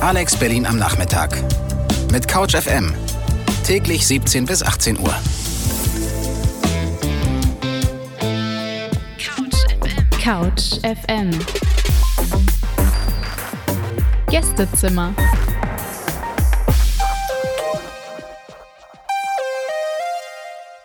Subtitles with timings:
[0.00, 1.36] Alex Berlin am Nachmittag.
[2.12, 2.94] Mit Couch FM.
[3.66, 5.12] Täglich 17 bis 18 Uhr.
[10.22, 11.30] Couch FM.
[14.30, 15.14] Gästezimmer.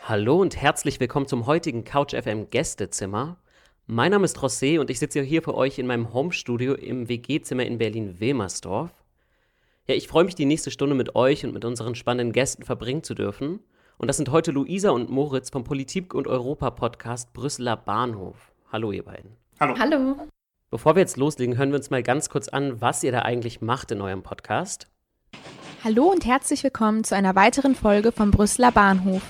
[0.07, 3.37] Hallo und herzlich willkommen zum heutigen Couch FM Gästezimmer.
[3.85, 7.63] Mein Name ist José und ich sitze hier für euch in meinem Homestudio im WG-Zimmer
[7.63, 9.02] in Berlin-Wilmersdorf.
[9.85, 13.03] Ja, ich freue mich, die nächste Stunde mit euch und mit unseren spannenden Gästen verbringen
[13.03, 13.59] zu dürfen.
[13.97, 18.53] Und das sind heute Luisa und Moritz vom Politik- und Europa-Podcast Brüsseler Bahnhof.
[18.71, 19.35] Hallo, ihr beiden.
[19.59, 19.75] Hallo.
[19.77, 20.15] Hallo.
[20.71, 23.59] Bevor wir jetzt loslegen, hören wir uns mal ganz kurz an, was ihr da eigentlich
[23.59, 24.87] macht in eurem Podcast.
[25.83, 29.21] Hallo und herzlich willkommen zu einer weiteren Folge vom Brüsseler Bahnhof.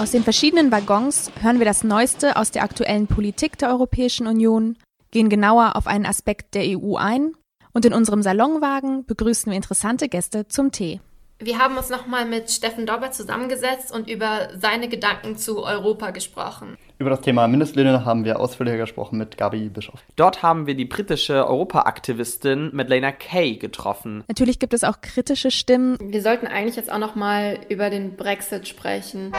[0.00, 4.78] Aus den verschiedenen Waggons hören wir das Neueste aus der aktuellen Politik der Europäischen Union,
[5.10, 7.32] gehen genauer auf einen Aspekt der EU ein
[7.74, 11.02] und in unserem Salonwagen begrüßen wir interessante Gäste zum Tee.
[11.38, 16.78] Wir haben uns nochmal mit Steffen Dauber zusammengesetzt und über seine Gedanken zu Europa gesprochen.
[16.98, 20.02] Über das Thema Mindestlöhne haben wir ausführlicher gesprochen mit Gabi Bischof.
[20.16, 24.24] Dort haben wir die britische Europa-Aktivistin Madeleine Kay getroffen.
[24.28, 25.98] Natürlich gibt es auch kritische Stimmen.
[26.00, 29.32] Wir sollten eigentlich jetzt auch nochmal über den Brexit sprechen.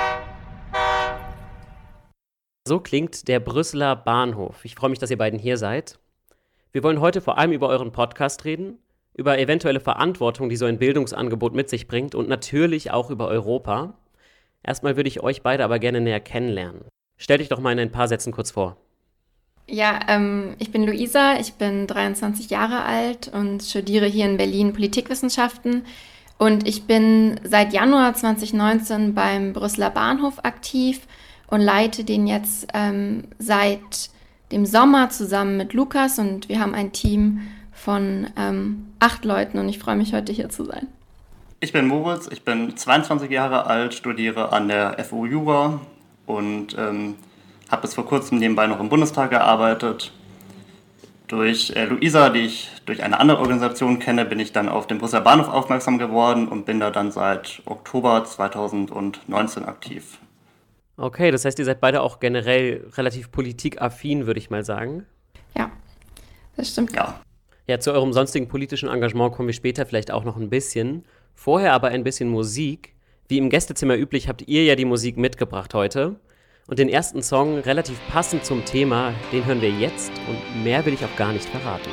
[2.67, 4.63] So klingt der Brüsseler Bahnhof.
[4.65, 5.97] Ich freue mich, dass ihr beiden hier seid.
[6.71, 8.77] Wir wollen heute vor allem über euren Podcast reden,
[9.15, 13.95] über eventuelle Verantwortung, die so ein Bildungsangebot mit sich bringt und natürlich auch über Europa.
[14.61, 16.83] Erstmal würde ich euch beide aber gerne näher kennenlernen.
[17.17, 18.77] Stellt euch doch mal in ein paar Sätzen kurz vor.
[19.67, 24.73] Ja, ähm, ich bin Luisa, ich bin 23 Jahre alt und studiere hier in Berlin
[24.73, 25.83] Politikwissenschaften.
[26.37, 31.07] Und ich bin seit Januar 2019 beim Brüsseler Bahnhof aktiv
[31.51, 34.09] und leite den jetzt ähm, seit
[34.51, 36.17] dem Sommer zusammen mit Lukas.
[36.17, 37.41] Und wir haben ein Team
[37.71, 40.87] von ähm, acht Leuten und ich freue mich heute hier zu sein.
[41.59, 45.79] Ich bin Moritz, ich bin 22 Jahre alt, studiere an der FU Jura
[46.25, 47.15] und ähm,
[47.69, 50.11] habe bis vor kurzem nebenbei noch im Bundestag gearbeitet
[51.31, 54.97] durch äh, Luisa, die ich durch eine andere Organisation kenne, bin ich dann auf den
[54.97, 60.19] Brüsseler Bahnhof aufmerksam geworden und bin da dann seit Oktober 2019 aktiv.
[60.97, 65.05] Okay, das heißt, ihr seid beide auch generell relativ politikaffin, würde ich mal sagen.
[65.57, 65.71] Ja,
[66.55, 66.95] das stimmt.
[66.95, 67.21] Ja.
[67.67, 71.05] Ja, zu eurem sonstigen politischen Engagement kommen wir später vielleicht auch noch ein bisschen.
[71.33, 72.95] Vorher aber ein bisschen Musik.
[73.27, 76.17] Wie im Gästezimmer üblich habt ihr ja die Musik mitgebracht heute.
[76.67, 80.93] Und den ersten Song, relativ passend zum Thema, den hören wir jetzt und mehr will
[80.93, 81.91] ich auch gar nicht verraten.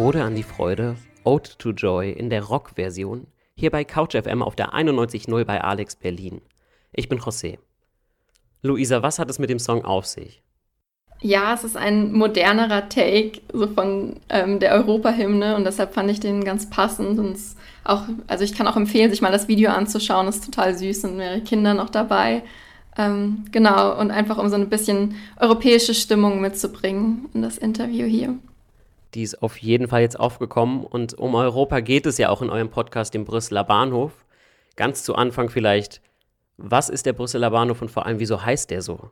[0.00, 4.72] Ode an die Freude, Ode to Joy in der Rock-Version, hier bei CouchFM auf der
[4.72, 6.40] 91.0 bei Alex Berlin.
[6.94, 7.58] Ich bin José.
[8.62, 10.42] Luisa, was hat es mit dem Song auf sich?
[11.20, 16.18] Ja, es ist ein modernerer Take so von ähm, der Europahymne und deshalb fand ich
[16.18, 17.36] den ganz passend und
[17.84, 21.18] auch, also ich kann auch empfehlen, sich mal das Video anzuschauen, ist total süß und
[21.18, 22.42] mehrere Kinder noch dabei.
[22.96, 28.38] Ähm, genau, und einfach um so ein bisschen europäische Stimmung mitzubringen in das Interview hier.
[29.14, 32.50] Die ist auf jeden Fall jetzt aufgekommen und um Europa geht es ja auch in
[32.50, 34.12] eurem Podcast, dem Brüsseler Bahnhof.
[34.76, 36.00] Ganz zu Anfang vielleicht,
[36.56, 39.10] was ist der Brüsseler Bahnhof und vor allem, wieso heißt der so?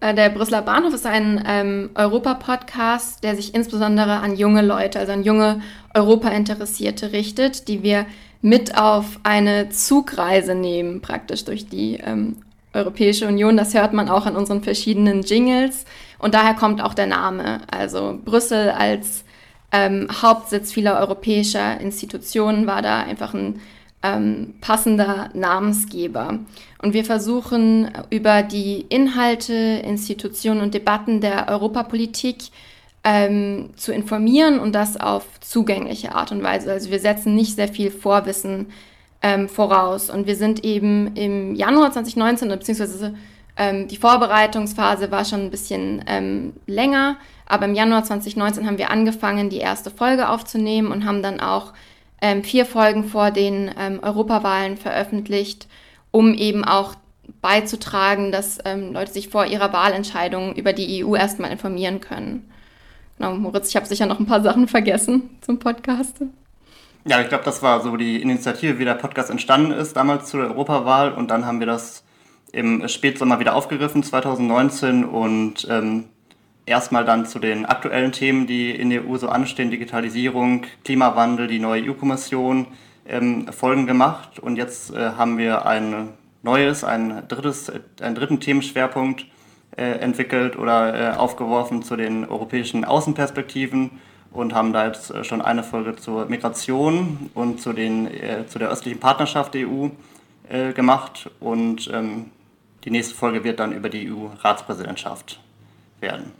[0.00, 5.12] Äh, der Brüsseler Bahnhof ist ein ähm, Europa-Podcast, der sich insbesondere an junge Leute, also
[5.12, 5.60] an junge
[5.94, 8.06] Europa-Interessierte richtet, die wir
[8.40, 12.36] mit auf eine Zugreise nehmen, praktisch durch die ähm,
[12.72, 13.56] Europäische Union.
[13.56, 15.84] Das hört man auch an unseren verschiedenen Jingles.
[16.18, 17.62] Und daher kommt auch der Name.
[17.70, 19.24] Also Brüssel als
[19.72, 23.60] ähm, Hauptsitz vieler europäischer Institutionen war da einfach ein
[24.02, 26.38] ähm, passender Namensgeber.
[26.82, 32.36] Und wir versuchen über die Inhalte, Institutionen und Debatten der Europapolitik
[33.04, 36.70] ähm, zu informieren und das auf zugängliche Art und Weise.
[36.70, 38.66] Also wir setzen nicht sehr viel Vorwissen
[39.22, 40.10] ähm, voraus.
[40.10, 43.14] Und wir sind eben im Januar 2019, beziehungsweise
[43.56, 48.90] ähm, die Vorbereitungsphase war schon ein bisschen ähm, länger, aber im Januar 2019 haben wir
[48.90, 51.72] angefangen, die erste Folge aufzunehmen und haben dann auch
[52.22, 55.66] ähm, vier Folgen vor den ähm, Europawahlen veröffentlicht,
[56.10, 56.94] um eben auch
[57.40, 62.50] beizutragen, dass ähm, Leute sich vor ihrer Wahlentscheidung über die EU erstmal informieren können.
[63.18, 66.22] Genau, Moritz, ich habe sicher noch ein paar Sachen vergessen zum Podcast.
[67.06, 70.42] Ja, ich glaube, das war so die Initiative, wie der Podcast entstanden ist, damals zur
[70.42, 71.12] Europawahl.
[71.12, 72.04] Und dann haben wir das
[72.52, 76.04] im Spätsommer wieder aufgegriffen, 2019, und ähm,
[76.66, 81.58] erstmal dann zu den aktuellen Themen, die in der EU so anstehen, Digitalisierung, Klimawandel, die
[81.58, 82.66] neue EU-Kommission,
[83.08, 84.38] ähm, Folgen gemacht.
[84.38, 86.10] Und jetzt äh, haben wir ein
[86.42, 89.24] neues, ein drittes, einen dritten Themenschwerpunkt
[89.74, 93.92] äh, entwickelt oder äh, aufgeworfen zu den europäischen Außenperspektiven
[94.32, 98.58] und haben da jetzt äh, schon eine Folge zur Migration und zu, den, äh, zu
[98.58, 99.88] der östlichen Partnerschaft der EU
[100.48, 101.30] äh, gemacht.
[101.40, 102.30] Und ähm,
[102.84, 105.40] die nächste Folge wird dann über die EU-Ratspräsidentschaft
[106.00, 106.32] werden.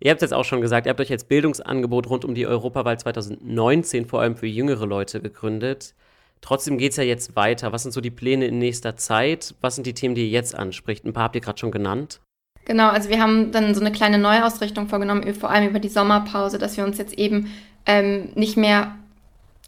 [0.00, 2.46] Ihr habt es jetzt auch schon gesagt, ihr habt euch als Bildungsangebot rund um die
[2.46, 5.94] Europawahl 2019 vor allem für jüngere Leute gegründet.
[6.40, 7.72] Trotzdem geht es ja jetzt weiter.
[7.72, 9.54] Was sind so die Pläne in nächster Zeit?
[9.60, 11.04] Was sind die Themen, die ihr jetzt anspricht?
[11.04, 12.20] Ein paar habt ihr gerade schon genannt.
[12.64, 16.58] Genau, also wir haben dann so eine kleine Neuausrichtung vorgenommen, vor allem über die Sommerpause,
[16.58, 17.52] dass wir uns jetzt eben
[17.86, 18.94] ähm, nicht mehr,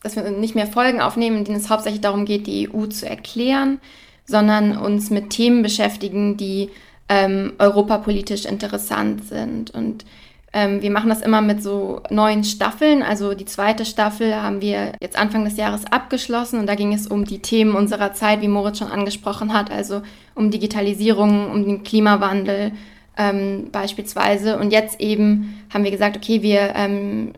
[0.03, 3.09] dass wir nicht mehr Folgen aufnehmen, in denen es hauptsächlich darum geht, die EU zu
[3.09, 3.81] erklären,
[4.27, 6.71] sondern uns mit Themen beschäftigen, die
[7.09, 9.71] ähm, europapolitisch interessant sind.
[9.73, 10.05] Und
[10.55, 13.03] ähm, wir machen das immer mit so neuen Staffeln.
[13.03, 17.09] Also die zweite Staffel haben wir jetzt Anfang des Jahres abgeschlossen und da ging es
[17.09, 20.03] um die Themen unserer Zeit, wie Moritz schon angesprochen hat, also
[20.37, 22.71] um Digitalisierung, um den Klimawandel
[23.19, 24.57] ähm, beispielsweise.
[24.57, 27.33] Und jetzt eben haben wir gesagt, okay, wir ähm,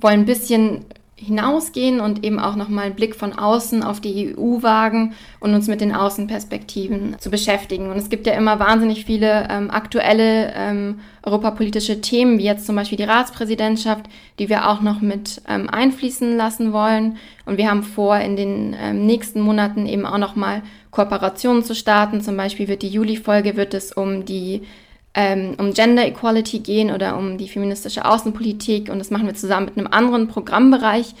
[0.00, 0.84] wollen ein bisschen
[1.18, 5.66] hinausgehen und eben auch nochmal einen Blick von außen auf die EU wagen und uns
[5.66, 7.90] mit den Außenperspektiven zu beschäftigen.
[7.90, 12.76] Und es gibt ja immer wahnsinnig viele ähm, aktuelle ähm, europapolitische Themen, wie jetzt zum
[12.76, 14.06] Beispiel die Ratspräsidentschaft,
[14.38, 17.16] die wir auch noch mit ähm, einfließen lassen wollen.
[17.46, 20.62] Und wir haben vor, in den ähm, nächsten Monaten eben auch nochmal
[20.92, 22.20] Kooperationen zu starten.
[22.20, 24.62] Zum Beispiel wird die Juli-Folge, wird es um die
[25.18, 28.88] ähm, um Gender Equality gehen oder um die feministische Außenpolitik.
[28.88, 31.12] Und das machen wir zusammen mit einem anderen Programmbereich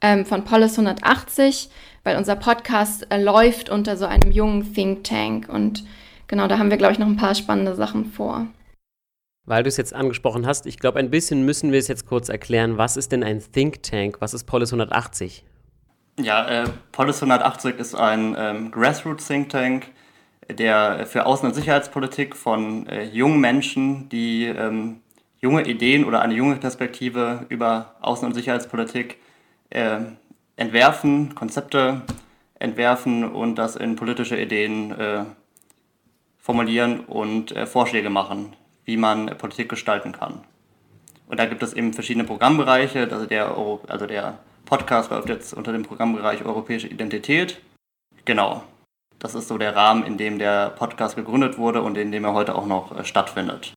[0.00, 1.68] ähm, von Polis 180,
[2.02, 5.50] weil unser Podcast äh, läuft unter so einem jungen Think Tank.
[5.50, 5.84] Und
[6.28, 8.46] genau, da haben wir, glaube ich, noch ein paar spannende Sachen vor.
[9.44, 12.30] Weil du es jetzt angesprochen hast, ich glaube, ein bisschen müssen wir es jetzt kurz
[12.30, 12.78] erklären.
[12.78, 14.16] Was ist denn ein Think Tank?
[14.20, 15.44] Was ist Polis 180?
[16.18, 19.88] Ja, äh, Polis 180 ist ein ähm, Grassroots Think Tank,
[20.54, 25.00] der für Außen- und Sicherheitspolitik von äh, jungen Menschen, die ähm,
[25.40, 29.18] junge Ideen oder eine junge Perspektive über Außen- und Sicherheitspolitik
[29.70, 30.00] äh,
[30.56, 32.02] entwerfen, Konzepte
[32.58, 35.24] entwerfen und das in politische Ideen äh,
[36.38, 38.54] formulieren und äh, Vorschläge machen,
[38.84, 40.40] wie man Politik gestalten kann.
[41.28, 43.08] Und da gibt es eben verschiedene Programmbereiche.
[43.10, 43.56] Also der,
[43.88, 47.60] also der Podcast läuft jetzt unter dem Programmbereich Europäische Identität.
[48.24, 48.62] Genau.
[49.22, 52.34] Das ist so der Rahmen, in dem der Podcast gegründet wurde und in dem er
[52.34, 53.72] heute auch noch äh, stattfindet.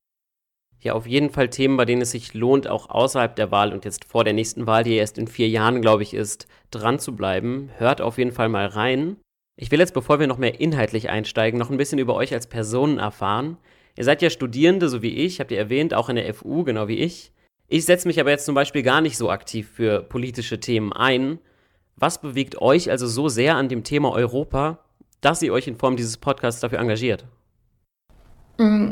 [0.81, 3.85] Ja, auf jeden Fall Themen, bei denen es sich lohnt, auch außerhalb der Wahl und
[3.85, 7.15] jetzt vor der nächsten Wahl, die erst in vier Jahren, glaube ich, ist, dran zu
[7.15, 7.69] bleiben.
[7.77, 9.17] Hört auf jeden Fall mal rein.
[9.55, 12.47] Ich will jetzt, bevor wir noch mehr inhaltlich einsteigen, noch ein bisschen über euch als
[12.47, 13.57] Personen erfahren.
[13.95, 16.87] Ihr seid ja Studierende, so wie ich, habt ihr erwähnt, auch in der FU, genau
[16.87, 17.31] wie ich.
[17.67, 21.37] Ich setze mich aber jetzt zum Beispiel gar nicht so aktiv für politische Themen ein.
[21.95, 24.84] Was bewegt euch also so sehr an dem Thema Europa,
[25.25, 27.25] dass ihr euch in Form dieses Podcasts dafür engagiert?
[28.59, 28.91] Mm,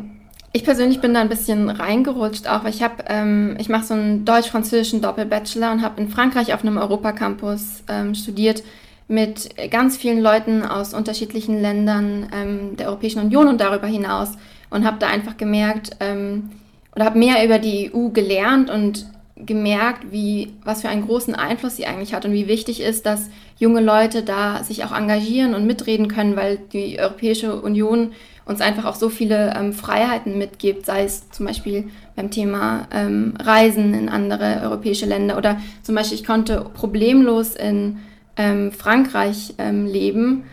[0.52, 3.94] ich persönlich bin da ein bisschen reingerutscht, auch weil ich habe, ähm, ich mache so
[3.94, 8.64] einen deutsch-französischen Doppelbachelor und habe in Frankreich auf einem Europacampus ähm, studiert
[9.08, 14.32] mit ganz vielen Leuten aus unterschiedlichen Ländern ähm, der Europäischen Union und darüber hinaus
[14.72, 16.50] und habe da einfach gemerkt ähm,
[16.96, 21.76] oder habe mehr über die EU gelernt und gemerkt, wie, was für einen großen Einfluss
[21.76, 23.30] sie eigentlich hat und wie wichtig ist, dass
[23.64, 28.12] junge Leute da sich auch engagieren und mitreden können, weil die Europäische Union
[28.46, 33.36] uns einfach auch so viele ähm, Freiheiten mitgibt, sei es zum Beispiel beim Thema ähm,
[33.42, 38.00] Reisen in andere europäische Länder oder zum Beispiel ich konnte problemlos in
[38.36, 40.44] ähm, Frankreich ähm, leben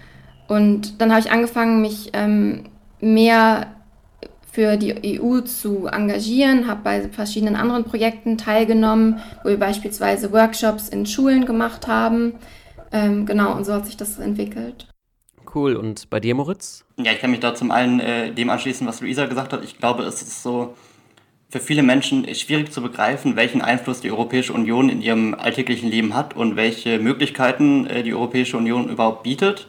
[0.47, 2.65] und dann habe ich angefangen, mich ähm,
[3.01, 3.67] mehr
[4.53, 10.89] für die EU zu engagieren, habe bei verschiedenen anderen Projekten teilgenommen, wo wir beispielsweise Workshops
[10.89, 12.35] in Schulen gemacht haben.
[12.93, 14.89] Ähm, genau, und so hat sich das entwickelt.
[15.55, 15.77] Cool.
[15.77, 16.85] Und bei dir, Moritz?
[16.97, 19.65] Ja, ich kann mich da zum einen äh, dem anschließen, was Luisa gesagt hat.
[19.65, 20.75] Ich glaube, es ist so
[21.49, 26.15] für viele Menschen schwierig zu begreifen, welchen Einfluss die Europäische Union in ihrem alltäglichen Leben
[26.15, 29.67] hat und welche Möglichkeiten äh, die Europäische Union überhaupt bietet.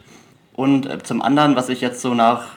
[0.53, 2.49] Und äh, zum anderen, was ich jetzt so nach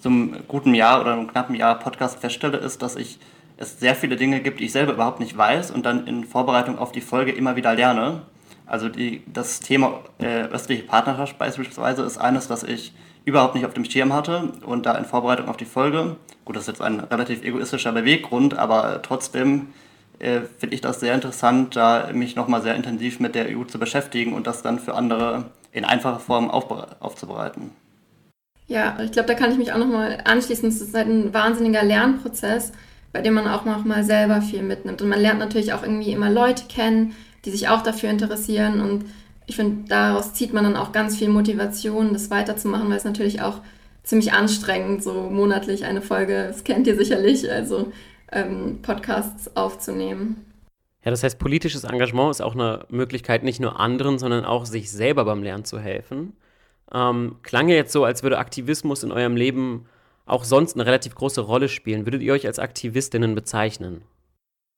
[0.00, 3.18] zum guten Jahr oder einem knappen Jahr Podcast feststelle, ist, dass ich
[3.56, 6.76] es sehr viele Dinge gibt, die ich selber überhaupt nicht weiß und dann in Vorbereitung
[6.76, 8.22] auf die Folge immer wieder lerne.
[8.66, 12.92] Also die, das Thema äh, östliche Partnerschaft beispielsweise ist eines, was ich
[13.24, 16.64] überhaupt nicht auf dem Schirm hatte und da in Vorbereitung auf die Folge, gut, das
[16.64, 19.68] ist jetzt ein relativ egoistischer Beweggrund, aber trotzdem
[20.18, 23.78] äh, finde ich das sehr interessant, da mich nochmal sehr intensiv mit der EU zu
[23.78, 27.72] beschäftigen und das dann für andere in einfacher Form aufzubereiten.
[28.66, 30.68] Ja, ich glaube, da kann ich mich auch nochmal anschließen.
[30.68, 32.72] Es ist halt ein wahnsinniger Lernprozess,
[33.12, 35.02] bei dem man auch nochmal selber viel mitnimmt.
[35.02, 38.80] Und man lernt natürlich auch irgendwie immer Leute kennen, die sich auch dafür interessieren.
[38.80, 39.04] Und
[39.46, 43.42] ich finde, daraus zieht man dann auch ganz viel Motivation, das weiterzumachen, weil es natürlich
[43.42, 43.60] auch
[44.02, 47.92] ziemlich anstrengend, so monatlich eine Folge, das kennt ihr sicherlich, also
[48.30, 50.44] ähm, Podcasts aufzunehmen.
[51.04, 54.90] Ja, das heißt, politisches Engagement ist auch eine Möglichkeit, nicht nur anderen, sondern auch sich
[54.90, 56.34] selber beim Lernen zu helfen.
[56.92, 59.86] Ähm, klang ja jetzt so, als würde Aktivismus in eurem Leben
[60.26, 62.06] auch sonst eine relativ große Rolle spielen.
[62.06, 64.02] Würdet ihr euch als Aktivistinnen bezeichnen?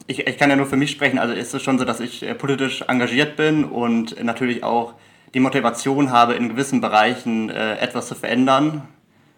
[0.06, 1.18] Ich, ich kann ja nur für mich sprechen.
[1.18, 4.94] Also ist es schon so, dass ich äh, politisch engagiert bin und natürlich auch
[5.34, 8.82] die Motivation habe, in gewissen Bereichen äh, etwas zu verändern.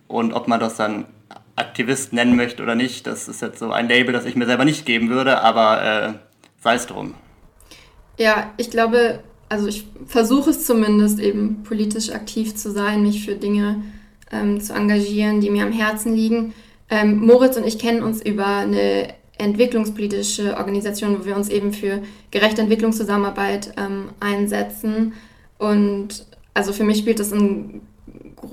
[0.06, 1.06] Und ob man das dann
[1.56, 4.64] Aktivist nennen möchte oder nicht, das ist jetzt so ein Label, das ich mir selber
[4.64, 6.12] nicht geben würde, aber äh,
[6.62, 7.14] sei es drum.
[8.16, 13.34] Ja, ich glaube, also ich versuche es zumindest eben politisch aktiv zu sein, mich für
[13.34, 13.82] Dinge
[14.30, 16.54] ähm, zu engagieren, die mir am Herzen liegen.
[16.90, 22.02] Ähm, Moritz und ich kennen uns über eine entwicklungspolitische Organisation, wo wir uns eben für
[22.30, 25.14] gerechte Entwicklungszusammenarbeit ähm, einsetzen.
[25.58, 27.82] Und also für mich spielt das ein,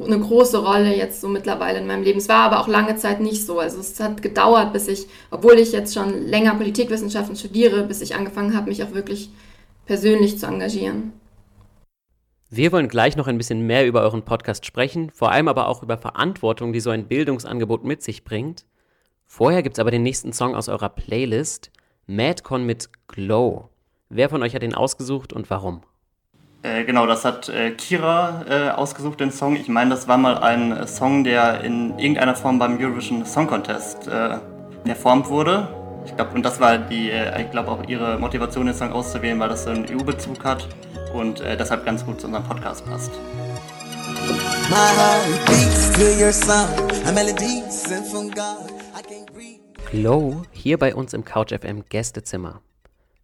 [0.04, 2.20] eine große Rolle jetzt so mittlerweile in meinem Leben.
[2.20, 3.60] Es war aber auch lange Zeit nicht so.
[3.60, 8.16] Also es hat gedauert, bis ich, obwohl ich jetzt schon länger Politikwissenschaften studiere, bis ich
[8.16, 9.30] angefangen habe, mich auch wirklich
[9.86, 11.14] persönlich zu engagieren.
[12.52, 15.82] Wir wollen gleich noch ein bisschen mehr über euren Podcast sprechen, vor allem aber auch
[15.82, 18.66] über Verantwortung, die so ein Bildungsangebot mit sich bringt.
[19.38, 21.70] Vorher gibt es aber den nächsten Song aus eurer Playlist,
[22.08, 23.68] Madcon mit Glow.
[24.08, 25.82] Wer von euch hat den ausgesucht und warum?
[26.64, 29.58] Äh, genau, das hat äh, Kira äh, ausgesucht, den Song.
[29.58, 34.08] Ich meine, das war mal ein Song, der in irgendeiner Form beim Eurovision Song Contest
[34.08, 34.38] äh,
[34.86, 35.68] performt wurde.
[36.06, 39.38] Ich glaube, und das war die, äh, ich glaube auch ihre Motivation, den Song auszuwählen,
[39.38, 40.66] weil das so einen EU-Bezug hat
[41.14, 43.12] und deshalb ganz gut zu unserem Podcast passt.
[49.92, 52.62] Glow hier bei uns im Couch FM Gästezimmer.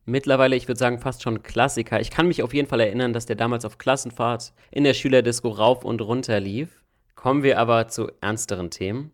[0.06, 2.00] Mittlerweile, ich würde sagen, fast schon Klassiker.
[2.00, 5.50] Ich kann mich auf jeden Fall erinnern, dass der damals auf Klassenfahrt in der Schülerdisco
[5.50, 6.84] rauf und runter lief.
[7.16, 9.12] Kommen wir aber zu ernsteren Themen.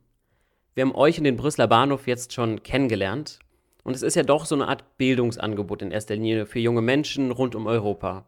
[0.75, 3.39] Wir haben euch in den Brüsseler Bahnhof jetzt schon kennengelernt
[3.85, 7.31] und es ist ja doch so eine Art Bildungsangebot in erster Linie für junge Menschen
[7.31, 8.25] rund um Europa.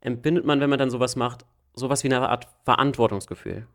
[0.00, 1.44] Empfindet man, wenn man dann sowas macht,
[1.76, 3.66] sowas wie eine Art Verantwortungsgefühl?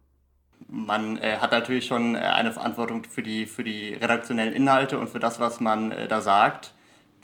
[0.67, 5.10] Man äh, hat natürlich schon äh, eine Verantwortung für die, für die redaktionellen Inhalte und
[5.10, 6.74] für das, was man äh, da sagt.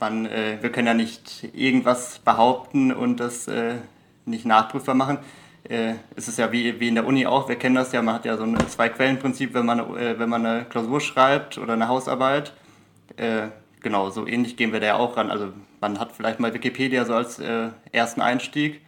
[0.00, 3.76] Man, äh, wir können ja nicht irgendwas behaupten und das äh,
[4.24, 5.18] nicht nachprüfbar machen.
[5.68, 8.14] Äh, es ist ja wie, wie in der Uni auch, wir kennen das ja, man
[8.14, 12.52] hat ja so ein Zwei-Quellen-Prinzip, wenn, man, wenn man eine Klausur schreibt oder eine Hausarbeit
[13.80, 15.30] genau, so ähnlich gehen wir da ja auch ran.
[15.32, 17.40] Also man hat vielleicht mal Wikipedia so als
[17.90, 18.80] ersten Einstieg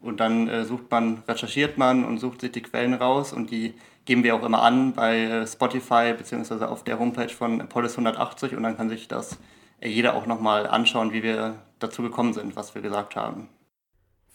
[0.00, 3.74] und dann äh, sucht man, recherchiert man und sucht sich die Quellen raus und die
[4.04, 6.64] geben wir auch immer an bei äh, Spotify bzw.
[6.64, 9.38] auf der Homepage von Polis 180 und dann kann sich das
[9.80, 13.48] äh, jeder auch nochmal anschauen, wie wir dazu gekommen sind, was wir gesagt haben.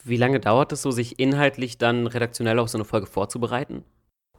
[0.04, 3.84] Wie lange dauert es so, sich inhaltlich dann redaktionell auf so eine Folge vorzubereiten?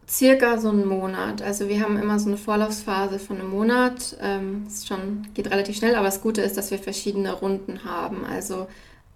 [0.08, 1.42] Circa so einen Monat.
[1.42, 4.16] Also wir haben immer so eine Vorlaufsphase von einem Monat.
[4.22, 8.24] Ähm, ist schon, geht relativ schnell, aber das Gute ist, dass wir verschiedene Runden haben.
[8.24, 8.68] Also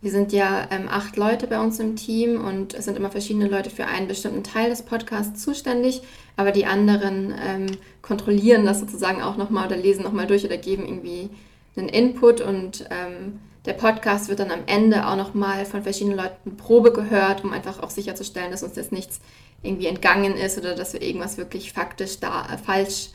[0.01, 3.47] wir sind ja ähm, acht Leute bei uns im Team und es sind immer verschiedene
[3.47, 6.01] Leute für einen bestimmten Teil des Podcasts zuständig,
[6.37, 7.65] aber die anderen ähm,
[8.01, 11.29] kontrollieren das sozusagen auch nochmal oder lesen nochmal durch oder geben irgendwie
[11.75, 16.55] einen Input und ähm, der Podcast wird dann am Ende auch nochmal von verschiedenen Leuten
[16.55, 19.19] Probe gehört, um einfach auch sicherzustellen, dass uns jetzt nichts
[19.63, 23.09] irgendwie entgangen ist oder dass wir irgendwas wirklich faktisch da, äh, falsch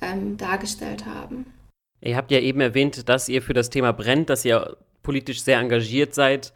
[0.00, 1.46] ähm, dargestellt haben.
[2.00, 4.78] Ihr habt ja eben erwähnt, dass ihr für das Thema brennt, dass ihr
[5.10, 6.52] politisch sehr engagiert seid.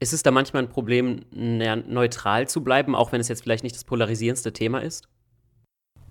[0.00, 3.76] Ist es da manchmal ein Problem, neutral zu bleiben, auch wenn es jetzt vielleicht nicht
[3.76, 5.06] das polarisierendste Thema ist?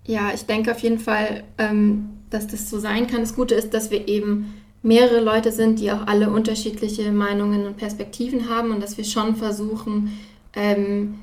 [0.06, 3.20] Ja, ich denke auf jeden Fall, ähm, dass das so sein kann.
[3.20, 7.76] Das Gute ist, dass wir eben mehrere Leute sind, die auch alle unterschiedliche Meinungen und
[7.76, 10.18] Perspektiven haben und dass wir schon versuchen,
[10.54, 11.16] ähm,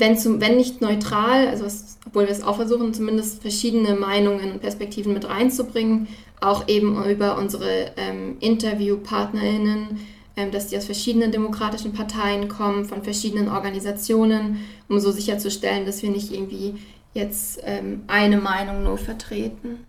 [0.00, 4.52] wenn, zum, wenn nicht neutral, also was, obwohl wir es auch versuchen, zumindest verschiedene Meinungen
[4.52, 6.08] und Perspektiven mit reinzubringen,
[6.40, 10.00] auch eben über unsere ähm, InterviewpartnerInnen,
[10.36, 16.02] ähm, dass die aus verschiedenen demokratischen Parteien kommen, von verschiedenen Organisationen, um so sicherzustellen, dass
[16.02, 16.74] wir nicht irgendwie
[17.12, 19.86] jetzt ähm, eine Meinung nur vertreten.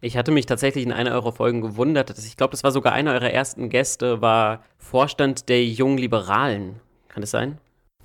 [0.00, 2.92] Ich hatte mich tatsächlich in einer eurer Folgen gewundert, dass ich glaube, das war sogar
[2.92, 6.80] einer eurer ersten Gäste, war Vorstand der Jungen Liberalen.
[7.08, 7.58] Kann das sein?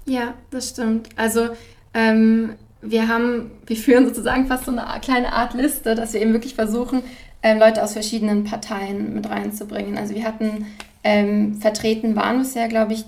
[0.07, 1.09] Ja, das stimmt.
[1.17, 1.49] Also
[1.93, 6.33] ähm, wir haben, wir führen sozusagen fast so eine kleine Art Liste, dass wir eben
[6.33, 7.03] wirklich versuchen,
[7.43, 9.97] ähm, Leute aus verschiedenen Parteien mit reinzubringen.
[9.97, 10.67] Also wir hatten
[11.03, 13.05] ähm, vertreten waren bisher, glaube ich,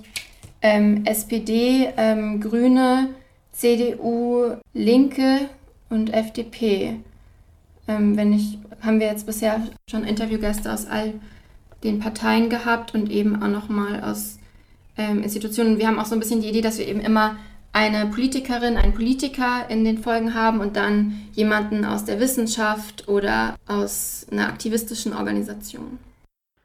[0.62, 3.10] ähm, SPD, ähm, Grüne,
[3.54, 5.50] CDU, Linke
[5.90, 6.96] und FDP.
[7.88, 11.14] Ähm, wenn ich, haben wir jetzt bisher schon Interviewgäste aus all
[11.84, 14.39] den Parteien gehabt und eben auch nochmal aus
[15.00, 15.80] ähm, Institutionen.
[15.80, 17.38] Wir haben auch so ein bisschen die Idee, dass wir eben immer
[17.72, 23.56] eine Politikerin, einen Politiker in den Folgen haben und dann jemanden aus der Wissenschaft oder
[23.68, 26.00] aus einer aktivistischen Organisation.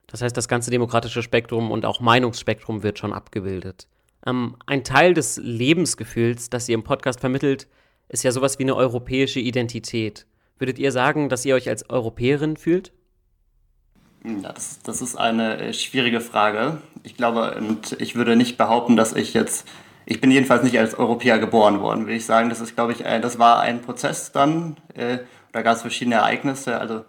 [0.06, 3.88] Das heißt, das ganze demokratische Spektrum und auch Meinungsspektrum wird schon abgebildet.
[4.26, 7.68] Ähm, ein Teil des Lebensgefühls, das ihr im Podcast vermittelt,
[8.08, 10.26] ist ja sowas wie eine europäische Identität.
[10.58, 12.92] Würdet ihr sagen, dass ihr euch als Europäerin fühlt?
[14.24, 16.78] Ja, das, das ist eine äh, schwierige Frage.
[17.02, 19.68] Ich glaube, und ich würde nicht behaupten, dass ich jetzt,
[20.06, 22.48] ich bin jedenfalls nicht als Europäer geboren worden, würde ich sagen.
[22.48, 24.76] Das ist, glaube ich, ein, das war ein Prozess dann.
[24.94, 25.18] Äh,
[25.52, 26.80] da gab es verschiedene Ereignisse.
[26.80, 27.04] Also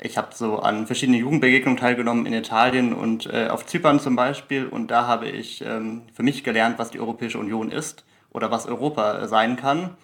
[0.00, 4.66] ich habe so an verschiedenen Jugendbegegnungen teilgenommen in Italien und äh, auf Zypern zum Beispiel.
[4.66, 8.66] Und da habe ich ähm, für mich gelernt, was die Europäische Union ist oder was
[8.66, 9.96] Europa sein kann.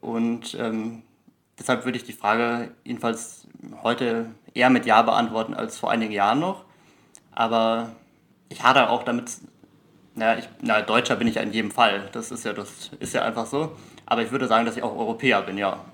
[0.00, 1.02] Und ähm,
[1.60, 3.46] deshalb würde ich die Frage jedenfalls
[3.82, 6.64] heute eher mit Ja beantworten als vor einigen Jahren noch.
[7.32, 7.92] Aber
[8.48, 9.30] ich hadere auch damit,
[10.14, 12.08] naja, ich, na, Deutscher bin ich ja in jedem Fall.
[12.12, 13.76] Das ist ja, das ist ja einfach so.
[14.06, 15.84] Aber ich würde sagen, dass ich auch Europäer bin, ja.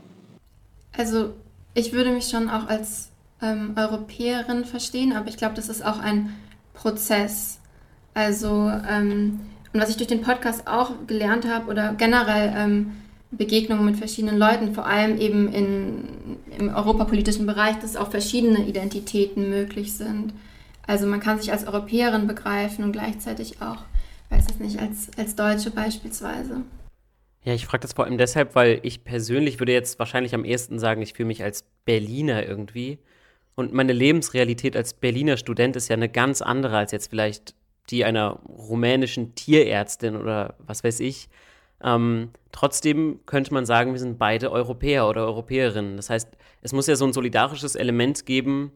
[0.96, 1.34] Also
[1.74, 3.10] ich würde mich schon auch als
[3.42, 6.34] ähm, Europäerin verstehen, aber ich glaube, das ist auch ein
[6.72, 7.60] Prozess.
[8.14, 9.40] Also, ähm,
[9.72, 12.92] und was ich durch den Podcast auch gelernt habe oder generell ähm,
[13.30, 19.50] Begegnungen mit verschiedenen Leuten, vor allem eben in, im europapolitischen Bereich, dass auch verschiedene Identitäten
[19.50, 20.32] möglich sind.
[20.86, 23.78] Also man kann sich als Europäerin begreifen und gleichzeitig auch,
[24.30, 26.62] weiß ich nicht, als, als Deutsche beispielsweise.
[27.44, 30.78] Ja, ich frage das vor allem deshalb, weil ich persönlich würde jetzt wahrscheinlich am ehesten
[30.78, 32.98] sagen, ich fühle mich als Berliner irgendwie.
[33.54, 37.54] Und meine Lebensrealität als Berliner Student ist ja eine ganz andere als jetzt vielleicht
[37.90, 41.28] die einer rumänischen Tierärztin oder was weiß ich.
[41.82, 45.96] Ähm, trotzdem könnte man sagen, wir sind beide Europäer oder Europäerinnen.
[45.96, 46.28] Das heißt,
[46.62, 48.72] es muss ja so ein solidarisches Element geben.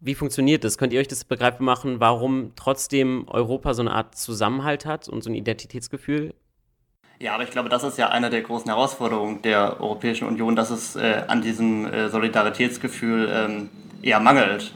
[0.00, 0.76] Wie funktioniert das?
[0.76, 5.22] Könnt ihr euch das begreifbar machen, warum trotzdem Europa so eine Art Zusammenhalt hat und
[5.22, 6.34] so ein Identitätsgefühl?
[7.20, 10.70] Ja, aber ich glaube, das ist ja eine der großen Herausforderungen der Europäischen Union, dass
[10.70, 13.70] es äh, an diesem äh, Solidaritätsgefühl ähm,
[14.02, 14.74] eher mangelt.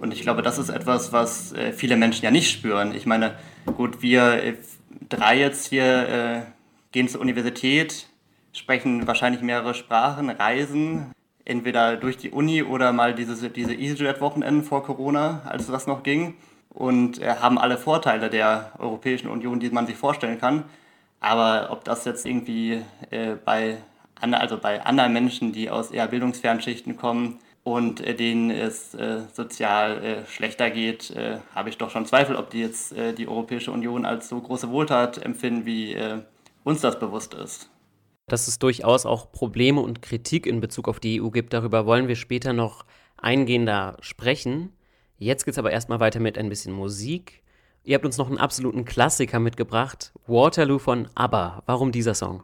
[0.00, 2.94] Und ich glaube, das ist etwas, was äh, viele Menschen ja nicht spüren.
[2.94, 3.36] Ich meine,
[3.76, 4.54] gut, wir äh,
[5.08, 6.40] drei jetzt hier äh,
[6.92, 8.08] gehen zur Universität,
[8.52, 11.12] sprechen wahrscheinlich mehrere Sprachen, reisen,
[11.44, 16.34] entweder durch die Uni oder mal diese, diese EasyJet-Wochenenden vor Corona, als das noch ging.
[16.70, 20.64] Und äh, haben alle Vorteile der Europäischen Union, die man sich vorstellen kann.
[21.20, 23.78] Aber ob das jetzt irgendwie äh, bei,
[24.20, 29.20] also bei anderen Menschen, die aus eher bildungsfernen Schichten kommen, und äh, denen es äh,
[29.32, 31.14] sozial äh, schlechter geht,
[31.54, 35.18] habe ich doch schon Zweifel, ob die jetzt die Europäische Union als so große Wohltat
[35.18, 35.96] empfinden, wie
[36.68, 37.70] uns das bewusst ist.
[38.26, 42.08] Dass es durchaus auch Probleme und Kritik in Bezug auf die EU gibt, darüber wollen
[42.08, 42.84] wir später noch
[43.16, 44.72] eingehender sprechen.
[45.16, 47.42] Jetzt geht es aber erstmal weiter mit ein bisschen Musik.
[47.84, 51.62] Ihr habt uns noch einen absoluten Klassiker mitgebracht, Waterloo von ABBA.
[51.64, 52.42] Warum dieser Song?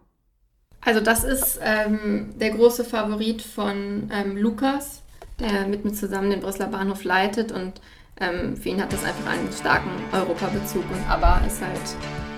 [0.80, 5.02] Also das ist ähm, der große Favorit von ähm, Lukas,
[5.38, 7.80] der mit mir zusammen den Brüsseler Bahnhof leitet und
[8.20, 11.96] ähm, für ihn hat das einfach einen starken Europabezug und aber ist halt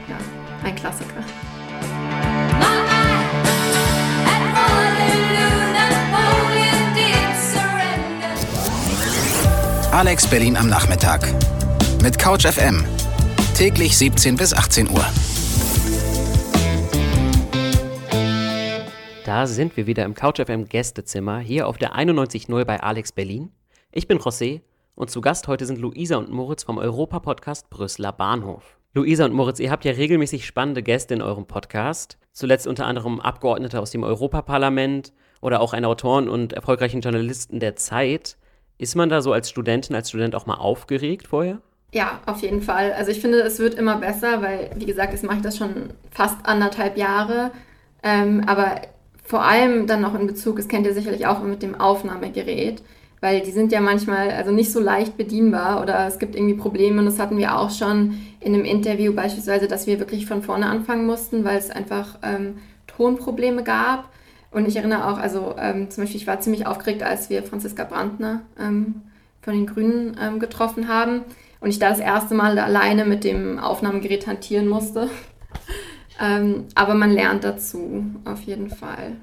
[0.08, 0.16] ja,
[0.64, 1.24] ein Klassiker.
[9.96, 11.26] Alex Berlin am Nachmittag.
[12.02, 12.84] Mit Couch FM.
[13.56, 15.04] Täglich 17 bis 18 Uhr.
[19.24, 23.50] Da sind wir wieder im CouchFM Gästezimmer, hier auf der 91.0 bei Alex Berlin.
[23.90, 24.60] Ich bin José
[24.94, 28.75] und zu Gast heute sind Luisa und Moritz vom Europa-Podcast Brüsseler Bahnhof.
[28.96, 32.16] Luisa und Moritz, ihr habt ja regelmäßig spannende Gäste in eurem Podcast.
[32.32, 37.76] Zuletzt unter anderem Abgeordnete aus dem Europaparlament oder auch einen Autoren und erfolgreichen Journalisten der
[37.76, 38.38] Zeit.
[38.78, 41.60] Ist man da so als Studentin, als Student auch mal aufgeregt vorher?
[41.92, 42.94] Ja, auf jeden Fall.
[42.94, 45.90] Also ich finde, es wird immer besser, weil, wie gesagt, jetzt mache ich das schon
[46.10, 47.50] fast anderthalb Jahre.
[48.02, 48.80] Ähm, aber
[49.22, 52.82] vor allem dann noch in Bezug, das kennt ihr sicherlich auch mit dem Aufnahmegerät,
[53.20, 56.98] weil die sind ja manchmal also nicht so leicht bedienbar oder es gibt irgendwie Probleme
[56.98, 60.66] und das hatten wir auch schon in einem Interview beispielsweise, dass wir wirklich von vorne
[60.66, 64.10] anfangen mussten, weil es einfach ähm, Tonprobleme gab.
[64.50, 67.84] Und ich erinnere auch, also ähm, zum Beispiel, ich war ziemlich aufgeregt, als wir Franziska
[67.84, 69.02] Brandner ähm,
[69.42, 71.22] von den Grünen ähm, getroffen haben
[71.60, 75.08] und ich da das erste Mal alleine mit dem Aufnahmegerät hantieren musste.
[76.18, 79.16] Ähm, aber man lernt dazu, auf jeden Fall.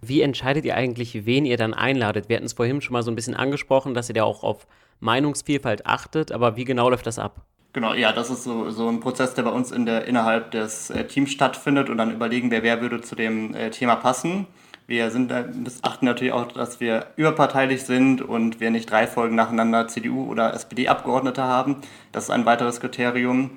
[0.00, 2.28] Wie entscheidet ihr eigentlich, wen ihr dann einladet?
[2.28, 4.66] Wir hatten es vorhin schon mal so ein bisschen angesprochen, dass ihr da auch auf
[5.00, 7.42] Meinungsvielfalt achtet, aber wie genau läuft das ab?
[7.72, 10.90] Genau, ja, das ist so, so ein Prozess, der bei uns in der, innerhalb des
[10.90, 14.46] äh, Teams stattfindet und dann überlegen wir, wer würde zu dem äh, Thema passen.
[14.88, 15.32] Wir sind,
[15.82, 20.52] achten natürlich auch, dass wir überparteilich sind und wir nicht drei Folgen nacheinander CDU oder
[20.52, 21.76] SPD-Abgeordnete haben.
[22.10, 23.50] Das ist ein weiteres Kriterium.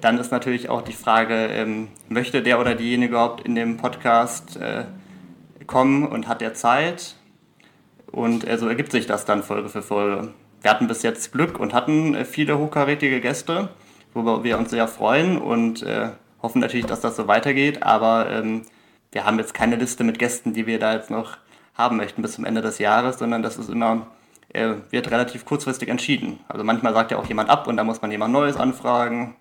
[0.00, 4.56] Dann ist natürlich auch die Frage, ähm, möchte der oder diejenige überhaupt in dem Podcast
[4.56, 4.84] äh,
[5.72, 7.16] kommen und hat der Zeit?
[8.12, 10.34] Und so ergibt sich das dann Folge für Folge.
[10.60, 13.70] Wir hatten bis jetzt Glück und hatten äh, viele hochkarätige Gäste,
[14.14, 17.82] worüber wir uns sehr freuen und äh, hoffen natürlich, dass das so weitergeht.
[17.82, 18.62] Aber ähm,
[19.10, 21.38] wir haben jetzt keine Liste mit Gästen, die wir da jetzt noch
[21.74, 24.06] haben möchten bis zum Ende des Jahres, sondern das ist immer,
[24.50, 26.38] äh, wird relativ kurzfristig entschieden.
[26.48, 29.36] Also manchmal sagt ja auch jemand ab und da muss man jemand Neues anfragen.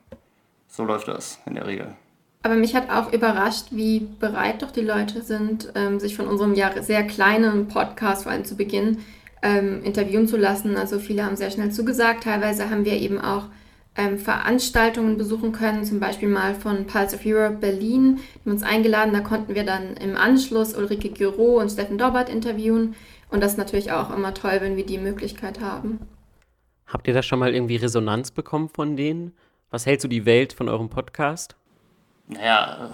[0.67, 1.95] So läuft das in der Regel.
[2.43, 6.55] Aber mich hat auch überrascht, wie bereit doch die Leute sind, ähm, sich von unserem
[6.55, 8.99] ja sehr kleinen Podcast, vor allem zu Beginn,
[9.43, 10.75] ähm, interviewen zu lassen.
[10.75, 12.23] Also viele haben sehr schnell zugesagt.
[12.23, 13.45] Teilweise haben wir eben auch
[13.95, 18.19] ähm, Veranstaltungen besuchen können, zum Beispiel mal von Pulse of Europe Berlin.
[18.43, 22.95] Die uns eingeladen, da konnten wir dann im Anschluss Ulrike Giro und Steffen Dobbert interviewen.
[23.29, 25.99] Und das ist natürlich auch immer toll, wenn wir die Möglichkeit haben.
[26.87, 29.33] Habt ihr da schon mal irgendwie Resonanz bekommen von denen?
[29.69, 31.55] Was hält so die Welt von eurem Podcast?
[32.31, 32.89] Naja,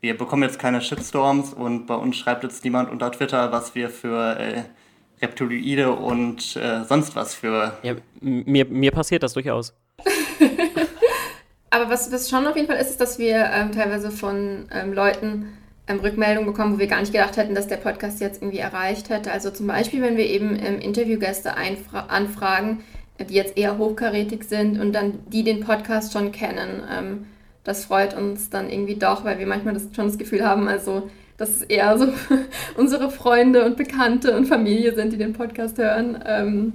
[0.00, 3.90] wir bekommen jetzt keine Shitstorms und bei uns schreibt jetzt niemand unter Twitter, was wir
[3.90, 4.62] für äh,
[5.20, 7.76] Reptiloide und äh, sonst was für.
[7.82, 9.74] Ja, mir, mir passiert das durchaus.
[11.70, 14.92] Aber was, was schon auf jeden Fall ist, ist, dass wir ähm, teilweise von ähm,
[14.92, 15.56] Leuten
[15.86, 19.10] ähm, Rückmeldungen bekommen, wo wir gar nicht gedacht hätten, dass der Podcast jetzt irgendwie erreicht
[19.10, 19.32] hätte.
[19.32, 22.84] Also zum Beispiel, wenn wir eben ähm, Interviewgäste anfragen,
[23.20, 27.26] die jetzt eher hochkarätig sind und dann die den Podcast schon kennen.
[27.64, 31.08] Das freut uns dann irgendwie doch, weil wir manchmal das, schon das Gefühl haben, also
[31.36, 32.08] dass es eher so
[32.76, 36.22] unsere Freunde und Bekannte und Familie sind, die den Podcast hören.
[36.26, 36.72] Ähm,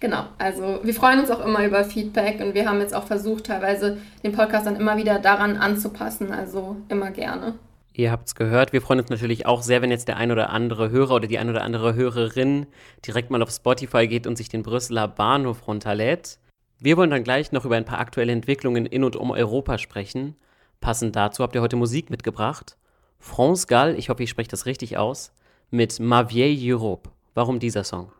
[0.00, 3.44] genau, also wir freuen uns auch immer über Feedback und wir haben jetzt auch versucht,
[3.44, 7.54] teilweise den Podcast dann immer wieder daran anzupassen, also immer gerne.
[7.98, 8.72] Ihr habt es gehört.
[8.72, 11.38] Wir freuen uns natürlich auch sehr, wenn jetzt der ein oder andere Hörer oder die
[11.38, 12.66] ein oder andere Hörerin
[13.04, 16.38] direkt mal auf Spotify geht und sich den Brüsseler Bahnhof runterlädt.
[16.80, 20.36] Wir wollen dann gleich noch über ein paar aktuelle Entwicklungen in und um Europa sprechen.
[20.80, 22.76] Passend dazu habt ihr heute Musik mitgebracht.
[23.18, 25.32] France Gall, ich hoffe, ich spreche das richtig aus,
[25.70, 27.10] mit Ma Vieille Europe.
[27.34, 28.12] Warum dieser Song?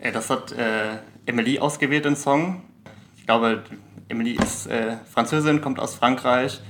[0.00, 2.62] Das hat äh, Emily ausgewählt, den Song.
[3.16, 3.64] Ich glaube,
[4.08, 6.60] Emily ist äh, Französin, kommt aus Frankreich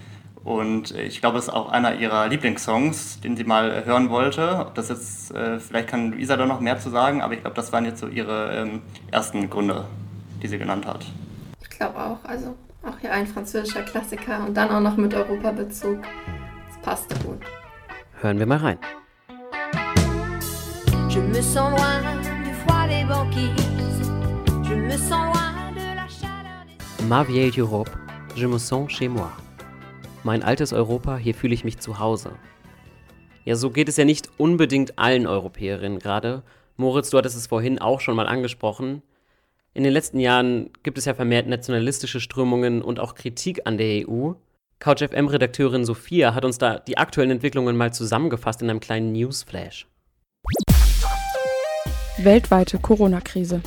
[0.43, 4.61] und ich glaube, es ist auch einer ihrer Lieblingssongs, den sie mal hören wollte.
[4.61, 7.57] Ob das jetzt, äh, vielleicht kann Luisa da noch mehr zu sagen, aber ich glaube,
[7.57, 9.85] das waren jetzt so ihre ähm, ersten Gründe,
[10.43, 11.05] die sie genannt hat.
[11.77, 12.25] Ich glaube auch.
[12.25, 16.01] Also auch hier ein französischer Klassiker und dann auch noch mit Europabezug.
[16.01, 17.39] Das passt gut.
[18.23, 18.79] Hören wir mal rein.
[21.11, 24.11] Je me sens loin du froid des banquises.
[24.67, 27.07] Je me sens loin de la chaleur des...
[27.09, 27.91] Ma vieille Europe,
[28.35, 29.31] je me sens chez moi.
[30.25, 32.31] Mein altes Europa, hier fühle ich mich zu Hause.
[33.45, 36.43] Ja, so geht es ja nicht unbedingt allen Europäerinnen gerade.
[36.79, 39.03] Moritz, du hattest es vorhin auch schon mal angesprochen.
[39.77, 44.09] In den letzten Jahren gibt es ja vermehrt nationalistische Strömungen und auch Kritik an der
[44.09, 44.33] EU.
[44.79, 49.87] CouchFM-Redakteurin Sophia hat uns da die aktuellen Entwicklungen mal zusammengefasst in einem kleinen Newsflash.
[52.17, 53.61] Weltweite Corona-Krise.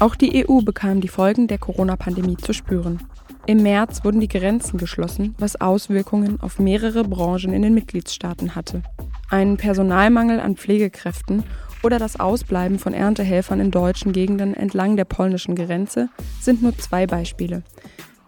[0.00, 2.98] Auch die EU bekam die Folgen der Corona-Pandemie zu spüren.
[3.46, 8.82] Im März wurden die Grenzen geschlossen, was Auswirkungen auf mehrere Branchen in den Mitgliedstaaten hatte.
[9.30, 11.44] Ein Personalmangel an Pflegekräften
[11.82, 16.08] oder das Ausbleiben von Erntehelfern in deutschen Gegenden entlang der polnischen Grenze
[16.40, 17.62] sind nur zwei Beispiele.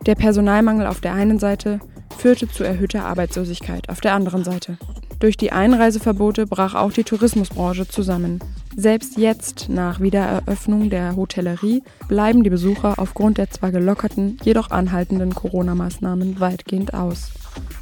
[0.07, 1.81] Der Personalmangel auf der einen Seite
[2.19, 4.79] führte zu erhöhter Arbeitslosigkeit auf der anderen Seite.
[5.21, 8.41] Durch die Einreiseverbote brach auch die Tourismusbranche zusammen.
[8.75, 15.33] Selbst jetzt, nach Wiedereröffnung der Hotellerie, bleiben die Besucher aufgrund der zwar gelockerten, jedoch anhaltenden
[15.33, 17.31] Corona-Maßnahmen weitgehend aus.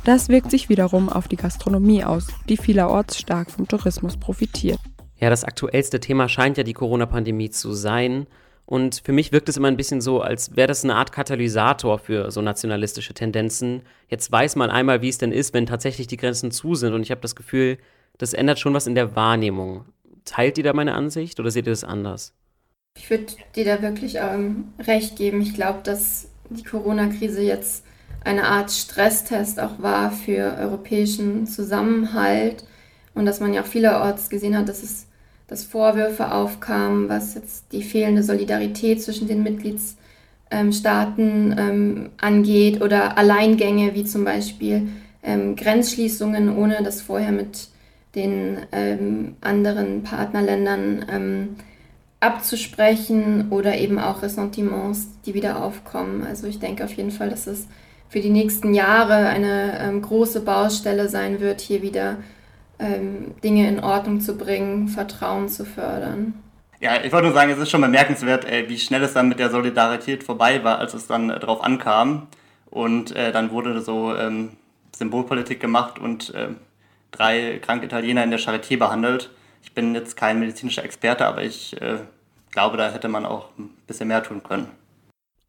[0.04, 4.80] Das wirkt sich wiederum auf die Gastronomie aus, die vielerorts stark vom Tourismus profitiert.
[5.20, 8.26] Ja, das aktuellste Thema scheint ja die Corona-Pandemie zu sein.
[8.64, 11.98] Und für mich wirkt es immer ein bisschen so, als wäre das eine Art Katalysator
[11.98, 13.82] für so nationalistische Tendenzen.
[14.08, 16.94] Jetzt weiß man einmal, wie es denn ist, wenn tatsächlich die Grenzen zu sind.
[16.94, 17.78] Und ich habe das Gefühl,
[18.16, 19.84] das ändert schon was in der Wahrnehmung.
[20.24, 22.32] Teilt ihr da meine Ansicht oder seht ihr das anders?
[22.96, 25.40] Ich würde dir da wirklich ähm, recht geben.
[25.42, 27.84] Ich glaube, dass die Corona-Krise jetzt
[28.24, 32.64] eine Art Stresstest auch war für europäischen Zusammenhalt
[33.14, 35.06] und dass man ja auch vielerorts gesehen hat, dass es
[35.50, 43.94] dass Vorwürfe aufkamen, was jetzt die fehlende Solidarität zwischen den Mitgliedstaaten ähm, angeht oder Alleingänge
[43.94, 44.86] wie zum Beispiel
[45.24, 47.66] ähm, Grenzschließungen, ohne das vorher mit
[48.14, 51.56] den ähm, anderen Partnerländern ähm,
[52.20, 56.24] abzusprechen oder eben auch Ressentiments, die wieder aufkommen.
[56.24, 57.66] Also ich denke auf jeden Fall, dass es
[58.08, 62.18] für die nächsten Jahre eine ähm, große Baustelle sein wird, hier wieder
[62.80, 66.34] ähm, Dinge in Ordnung zu bringen, Vertrauen zu fördern.
[66.80, 69.38] Ja, ich wollte nur sagen, es ist schon bemerkenswert, äh, wie schnell es dann mit
[69.38, 72.28] der Solidarität vorbei war, als es dann äh, drauf ankam.
[72.70, 74.50] Und äh, dann wurde so ähm,
[74.96, 76.48] Symbolpolitik gemacht und äh,
[77.10, 79.30] drei kranke Italiener in der Charité behandelt.
[79.62, 81.98] Ich bin jetzt kein medizinischer Experte, aber ich äh,
[82.50, 84.68] glaube, da hätte man auch ein bisschen mehr tun können.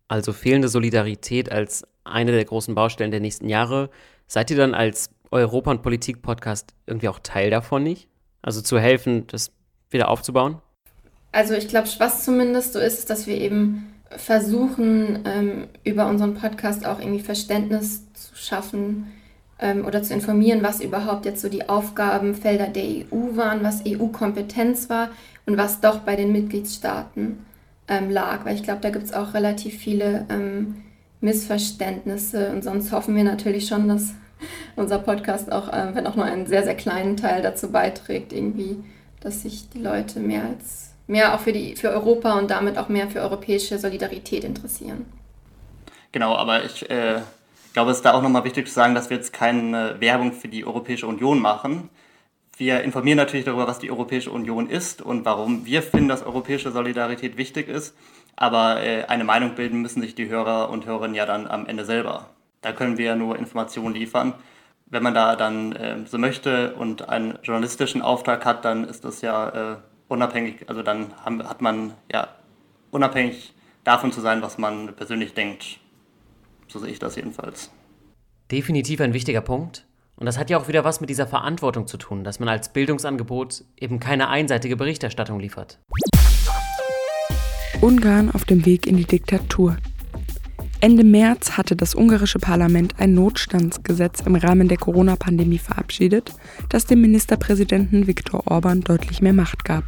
[0.08, 3.90] Also fehlende Solidarität als eine der großen Baustellen der nächsten Jahre.
[4.28, 8.08] Seid ihr dann als Europa- und Politik-Podcast irgendwie auch Teil davon nicht?
[8.42, 9.52] Also zu helfen, das
[9.90, 10.58] wieder aufzubauen?
[11.32, 16.34] Also ich glaube, was zumindest so ist, ist, dass wir eben versuchen, ähm, über unseren
[16.34, 19.08] Podcast auch irgendwie Verständnis zu schaffen
[19.60, 24.90] ähm, oder zu informieren, was überhaupt jetzt so die Aufgabenfelder der EU waren, was EU-Kompetenz
[24.90, 25.10] war
[25.46, 27.46] und was doch bei den Mitgliedstaaten
[27.88, 28.44] ähm, lag.
[28.44, 30.84] Weil ich glaube, da gibt es auch relativ viele ähm,
[31.22, 34.14] Missverständnisse und sonst hoffen wir natürlich schon, dass
[34.76, 38.78] unser Podcast auch, äh, wenn auch nur einen sehr, sehr kleinen Teil dazu beiträgt, irgendwie,
[39.20, 42.90] dass sich die Leute mehr als mehr auch für, die, für Europa und damit auch
[42.90, 45.06] mehr für europäische Solidarität interessieren.
[46.12, 47.20] Genau, aber ich äh,
[47.74, 50.48] glaube, es ist da auch nochmal wichtig zu sagen, dass wir jetzt keine Werbung für
[50.48, 51.90] die Europäische Union machen.
[52.58, 56.72] Wir informieren natürlich darüber, was die Europäische Union ist und warum wir finden, dass europäische
[56.72, 57.96] Solidarität wichtig ist.
[58.36, 61.86] Aber äh, eine Meinung bilden müssen sich die Hörer und Hörerinnen ja dann am Ende
[61.86, 62.30] selber.
[62.62, 64.34] Da können wir ja nur Informationen liefern.
[64.86, 69.22] Wenn man da dann äh, so möchte und einen journalistischen Auftrag hat, dann ist das
[69.22, 72.28] ja äh, unabhängig, also dann haben, hat man ja
[72.92, 75.80] unabhängig davon zu sein, was man persönlich denkt.
[76.68, 77.72] So sehe ich das jedenfalls.
[78.52, 79.86] Definitiv ein wichtiger Punkt.
[80.18, 82.72] Und das hat ja auch wieder was mit dieser Verantwortung zu tun, dass man als
[82.72, 85.80] Bildungsangebot eben keine einseitige Berichterstattung liefert.
[87.82, 89.78] Ungarn auf dem Weg in die Diktatur.
[90.84, 96.34] Ende März hatte das ungarische Parlament ein Notstandsgesetz im Rahmen der Corona-Pandemie verabschiedet,
[96.70, 99.84] das dem Ministerpräsidenten Viktor Orban deutlich mehr Macht gab.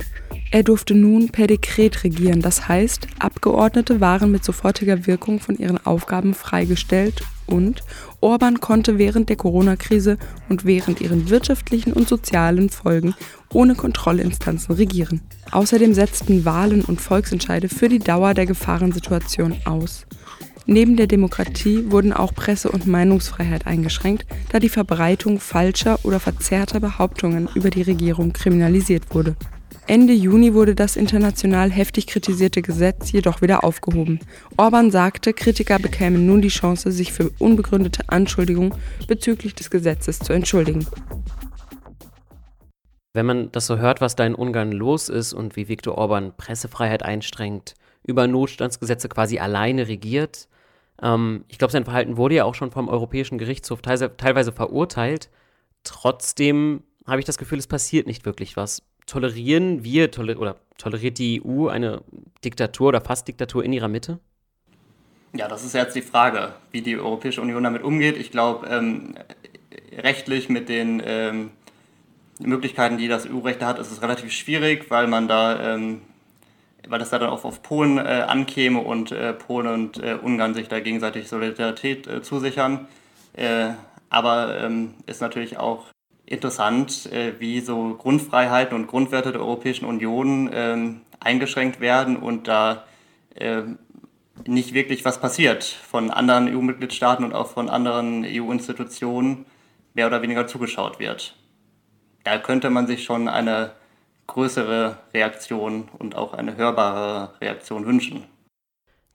[0.52, 5.84] Er durfte nun per Dekret regieren, das heißt, Abgeordnete waren mit sofortiger Wirkung von ihren
[5.84, 7.84] Aufgaben freigestellt und
[8.22, 13.16] Orban konnte während der Corona-Krise und während ihren wirtschaftlichen und sozialen Folgen
[13.52, 15.22] ohne Kontrollinstanzen regieren.
[15.50, 20.06] Außerdem setzten Wahlen und Volksentscheide für die Dauer der Gefahrensituation aus.
[20.66, 26.80] Neben der Demokratie wurden auch Presse- und Meinungsfreiheit eingeschränkt, da die Verbreitung falscher oder verzerrter
[26.80, 29.36] Behauptungen über die Regierung kriminalisiert wurde.
[29.86, 34.22] Ende Juni wurde das international heftig kritisierte Gesetz jedoch wieder aufgehoben.
[34.56, 38.74] Orban sagte, Kritiker bekämen nun die Chance, sich für unbegründete Anschuldigungen
[39.10, 40.88] bezüglich des Gesetzes zu entschuldigen.
[43.12, 46.32] Wenn man das so hört, was da in Ungarn los ist und wie Viktor Orban
[46.38, 50.48] Pressefreiheit einstrengt, über Notstandsgesetze quasi alleine regiert,
[51.02, 55.30] ähm, ich glaube, sein Verhalten wurde ja auch schon vom Europäischen Gerichtshof teilweise verurteilt.
[55.84, 58.84] Trotzdem habe ich das Gefühl, es passiert nicht wirklich was.
[59.06, 62.02] Tolerieren wir toler oder toleriert die EU eine
[62.46, 64.20] Diktatur oder fast Diktatur in ihrer Mitte?
[65.34, 68.18] Ja, das ist jetzt die Frage, wie die Europäische Union damit umgeht.
[68.18, 69.16] Ich glaube, ähm,
[69.98, 71.52] rechtlich mit den ähm,
[72.40, 76.02] Möglichkeiten, die das EU-Recht hat, ist es relativ schwierig, weil man da ähm,
[76.88, 80.54] weil das da dann auch auf Polen äh, ankäme und äh, Polen und äh, Ungarn
[80.54, 82.88] sich da gegenseitig Solidarität äh, zusichern.
[83.34, 83.72] Äh,
[84.10, 85.86] aber ähm, ist natürlich auch
[86.26, 92.84] interessant, äh, wie so Grundfreiheiten und Grundwerte der Europäischen Union ähm, eingeschränkt werden und da
[94.46, 99.46] nicht wirklich was passiert von anderen EU-Mitgliedstaaten und auch von anderen EU-Institutionen
[99.96, 101.36] mehr oder weniger zugeschaut wird.
[102.24, 103.72] Da könnte man sich schon eine
[104.28, 108.26] größere Reaktion und auch eine hörbare Reaktion wünschen.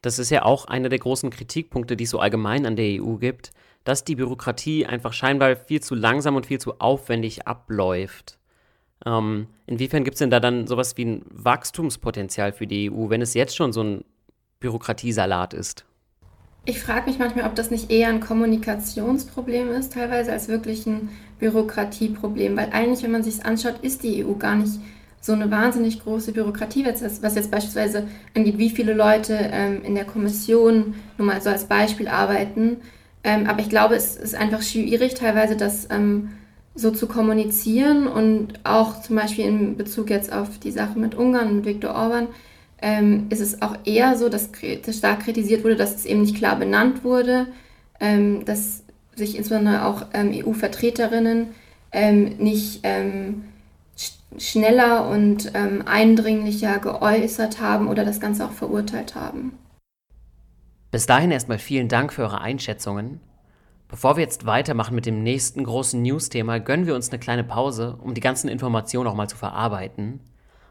[0.02, 3.16] Das ist ja auch einer der großen Kritikpunkte, die es so allgemein an der EU
[3.16, 3.50] gibt,
[3.84, 8.38] dass die Bürokratie einfach scheinbar viel zu langsam und viel zu aufwendig abläuft.
[9.06, 13.22] Ähm, inwiefern gibt es denn da dann sowas wie ein Wachstumspotenzial für die EU, wenn
[13.22, 14.04] es jetzt schon so ein
[14.60, 15.84] Bürokratiesalat ist?
[16.64, 21.08] Ich frage mich manchmal, ob das nicht eher ein Kommunikationsproblem ist, teilweise als wirklich ein
[21.38, 24.78] Bürokratieproblem, weil eigentlich, wenn man sich anschaut, ist die EU gar nicht
[25.20, 27.00] so eine wahnsinnig große Bürokratie, was
[27.34, 32.08] jetzt beispielsweise angeht, wie viele Leute ähm, in der Kommission nur mal so als Beispiel
[32.08, 32.78] arbeiten.
[33.24, 36.30] Ähm, aber ich glaube, es ist einfach schwierig, teilweise das ähm,
[36.74, 41.50] so zu kommunizieren und auch zum Beispiel in Bezug jetzt auf die Sache mit Ungarn
[41.50, 42.28] und Viktor Orban
[42.80, 44.50] ähm, ist es auch eher so, dass
[44.90, 47.48] stark kritisiert wurde, dass es eben nicht klar benannt wurde,
[47.98, 48.84] ähm, dass
[49.16, 51.48] sich insbesondere auch ähm, EU-Vertreterinnen
[52.38, 52.80] nicht
[54.36, 59.58] schneller und ähm, eindringlicher geäußert haben oder das Ganze auch verurteilt haben.
[60.90, 63.20] Bis dahin erstmal vielen Dank für eure Einschätzungen.
[63.88, 67.96] Bevor wir jetzt weitermachen mit dem nächsten großen News-Thema, gönnen wir uns eine kleine Pause,
[68.02, 70.20] um die ganzen Informationen auch mal zu verarbeiten.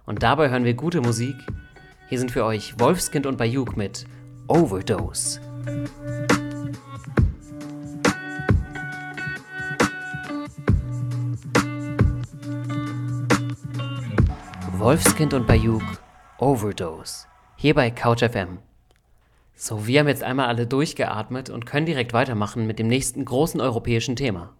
[0.06, 1.36] Und dabei hören wir gute Musik.
[2.10, 4.06] Hier sind für euch Wolfskind und Bayuk mit
[4.48, 5.42] Overdose.
[14.80, 15.82] Wolfskind und Bayuk
[16.38, 17.26] Overdose.
[17.56, 18.60] Hier bei Couch FM.
[19.56, 23.60] So, wir haben jetzt einmal alle durchgeatmet und können direkt weitermachen mit dem nächsten großen
[23.60, 24.54] europäischen Thema.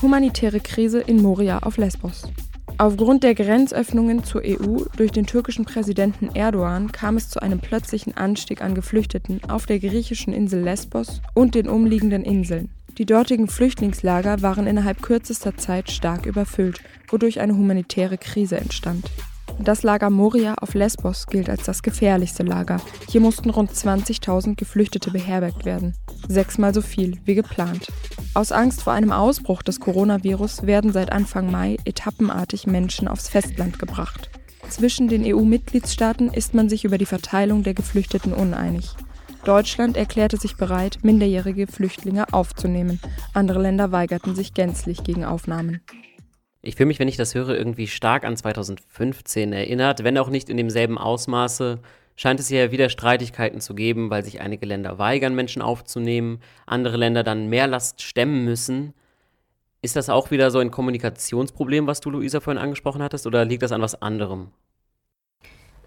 [0.00, 2.28] Humanitäre Krise in Moria auf Lesbos.
[2.76, 8.16] Aufgrund der Grenzöffnungen zur EU durch den türkischen Präsidenten Erdogan kam es zu einem plötzlichen
[8.16, 12.70] Anstieg an Geflüchteten auf der griechischen Insel Lesbos und den umliegenden Inseln.
[12.98, 19.08] Die dortigen Flüchtlingslager waren innerhalb kürzester Zeit stark überfüllt, wodurch eine humanitäre Krise entstand.
[19.60, 22.80] Das Lager Moria auf Lesbos gilt als das gefährlichste Lager.
[23.08, 25.94] Hier mussten rund 20.000 Geflüchtete beherbergt werden.
[26.26, 27.86] Sechsmal so viel wie geplant.
[28.34, 33.78] Aus Angst vor einem Ausbruch des Coronavirus werden seit Anfang Mai etappenartig Menschen aufs Festland
[33.78, 34.28] gebracht.
[34.70, 38.96] Zwischen den EU-Mitgliedstaaten ist man sich über die Verteilung der Geflüchteten uneinig.
[39.48, 43.00] Deutschland erklärte sich bereit, minderjährige Flüchtlinge aufzunehmen.
[43.32, 45.80] Andere Länder weigerten sich gänzlich gegen Aufnahmen.
[46.60, 50.50] Ich fühle mich, wenn ich das höre, irgendwie stark an 2015 erinnert, wenn auch nicht
[50.50, 51.78] in demselben Ausmaße.
[52.14, 56.98] Scheint es ja wieder Streitigkeiten zu geben, weil sich einige Länder weigern, Menschen aufzunehmen, andere
[56.98, 58.92] Länder dann mehr Last stemmen müssen.
[59.80, 63.62] Ist das auch wieder so ein Kommunikationsproblem, was du, Luisa, vorhin angesprochen hattest, oder liegt
[63.62, 64.48] das an was anderem?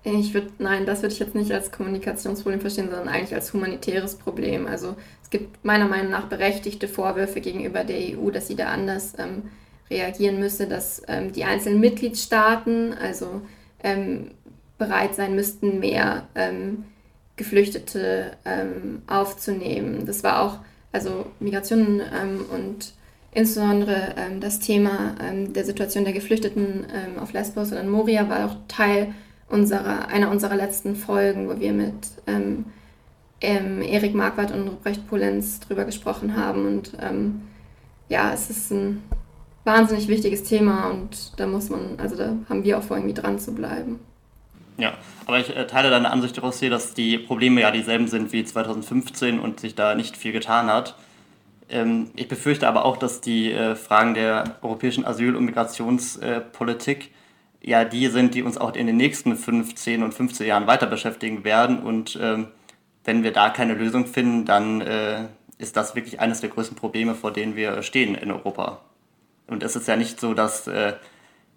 [0.03, 4.15] Ich würde, nein, das würde ich jetzt nicht als Kommunikationsproblem verstehen, sondern eigentlich als humanitäres
[4.15, 4.65] Problem.
[4.65, 9.13] Also es gibt meiner Meinung nach berechtigte Vorwürfe gegenüber der EU, dass sie da anders
[9.19, 9.43] ähm,
[9.91, 13.41] reagieren müsse, dass ähm, die einzelnen Mitgliedstaaten also
[13.83, 14.31] ähm,
[14.79, 16.85] bereit sein müssten, mehr ähm,
[17.35, 20.07] Geflüchtete ähm, aufzunehmen.
[20.07, 20.59] Das war auch,
[20.91, 22.93] also Migration ähm, und
[23.33, 26.85] insbesondere das Thema der Situation der Geflüchteten
[27.17, 29.13] auf Lesbos und in Moria war auch Teil
[29.51, 32.07] unserer, einer unserer letzten Folgen, wo wir mit
[33.41, 36.67] Erik Marquardt und Ruprecht Polenz drüber gesprochen haben.
[36.67, 36.93] Und
[38.09, 39.01] ja, es ist ein
[39.63, 43.39] wahnsinnig wichtiges Thema und da muss man, also da haben wir auch vor, irgendwie dran
[43.39, 43.99] zu bleiben.
[44.77, 44.93] Ja,
[45.25, 49.39] aber ich äh, teile deine Ansicht, Rossi, dass die Probleme ja dieselben sind wie 2015
[49.39, 50.95] und sich da nicht viel getan hat.
[51.69, 57.09] Ähm, ich befürchte aber auch, dass die äh, Fragen der europäischen Asyl- und Migrationspolitik äh,
[57.61, 61.43] ja die sind, die uns auch in den nächsten 15 und 15 Jahren weiter beschäftigen
[61.43, 61.79] werden.
[61.79, 62.47] Und ähm,
[63.03, 65.25] wenn wir da keine Lösung finden, dann äh,
[65.57, 68.81] ist das wirklich eines der größten Probleme, vor denen wir stehen in Europa.
[69.47, 70.93] Und es ist ja nicht so, dass äh,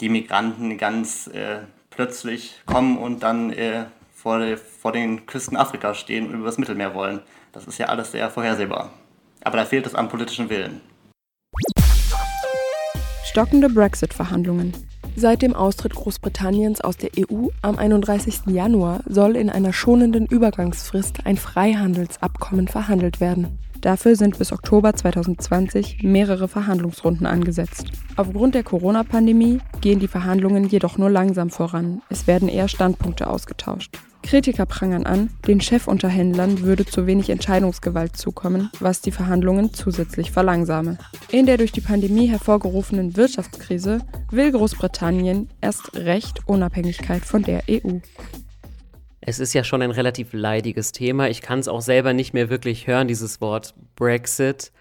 [0.01, 6.27] die Migranten ganz äh, plötzlich kommen und dann äh, vor, vor den Küsten Afrikas stehen
[6.27, 7.21] und über das Mittelmeer wollen.
[7.53, 8.93] Das ist ja alles sehr vorhersehbar.
[9.43, 10.81] Aber da fehlt es am politischen Willen.
[13.25, 14.73] Stockende Brexit-Verhandlungen.
[15.17, 18.47] Seit dem Austritt Großbritanniens aus der EU am 31.
[18.47, 23.59] Januar soll in einer schonenden Übergangsfrist ein Freihandelsabkommen verhandelt werden.
[23.81, 27.93] Dafür sind bis Oktober 2020 mehrere Verhandlungsrunden angesetzt.
[28.17, 32.03] Aufgrund der Corona-Pandemie gehen die Verhandlungen jedoch nur langsam voran.
[32.09, 33.99] Es werden eher Standpunkte ausgetauscht.
[34.25, 40.97] Kritiker prangern an, den Chefunterhändlern würde zu wenig Entscheidungsgewalt zukommen, was die Verhandlungen zusätzlich verlangsame.
[41.31, 43.99] In der durch die Pandemie hervorgerufenen Wirtschaftskrise
[44.31, 47.99] will Großbritannien erst recht Unabhängigkeit von der EU.
[49.21, 51.29] Es ist ja schon ein relativ leidiges Thema.
[51.29, 54.73] Ich kann es auch selber nicht mehr wirklich hören, dieses Wort Brexit.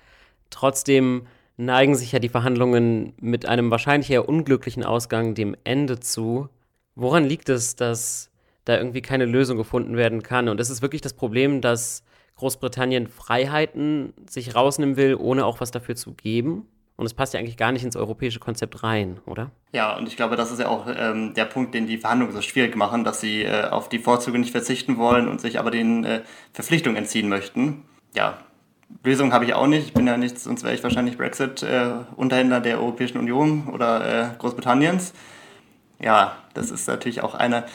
[0.51, 1.27] Trotzdem
[1.57, 6.47] neigen sich ja die Verhandlungen mit einem wahrscheinlich eher unglücklichen Ausgang dem Ende zu.
[6.95, 8.29] Woran liegt es, dass
[8.65, 10.49] da irgendwie keine Lösung gefunden werden kann?
[10.49, 12.03] Und ist es wirklich das Problem, dass
[12.35, 16.67] Großbritannien Freiheiten sich rausnehmen will, ohne auch was dafür zu geben?
[16.95, 19.49] Und es passt ja eigentlich gar nicht ins europäische Konzept rein, oder?
[19.71, 22.41] Ja, und ich glaube, das ist ja auch ähm, der Punkt, den die Verhandlungen so
[22.41, 26.03] schwierig machen, dass sie äh, auf die Vorzüge nicht verzichten wollen und sich aber den
[26.03, 26.21] äh,
[26.53, 27.83] Verpflichtungen entziehen möchten.
[28.15, 28.37] Ja,
[29.03, 29.87] Lösung habe ich auch nicht.
[29.87, 34.37] Ich bin ja nicht, sonst wäre ich wahrscheinlich Brexit-Unterhändler äh, der Europäischen Union oder äh,
[34.37, 35.13] Großbritanniens.
[35.99, 37.65] Ja, das ist natürlich auch eine,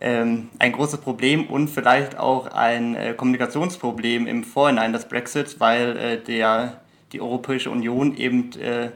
[0.00, 5.96] ähm, ein großes Problem und vielleicht auch ein äh, Kommunikationsproblem im Vorhinein des Brexit, weil
[5.96, 6.80] äh, der
[7.12, 8.90] die Europäische Union eben äh,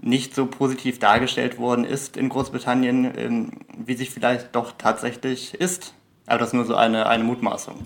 [0.00, 5.94] nicht so positiv dargestellt worden ist in Großbritannien, ähm, wie sich vielleicht doch tatsächlich ist.
[6.26, 7.84] Aber das ist nur so eine, eine Mutmaßung.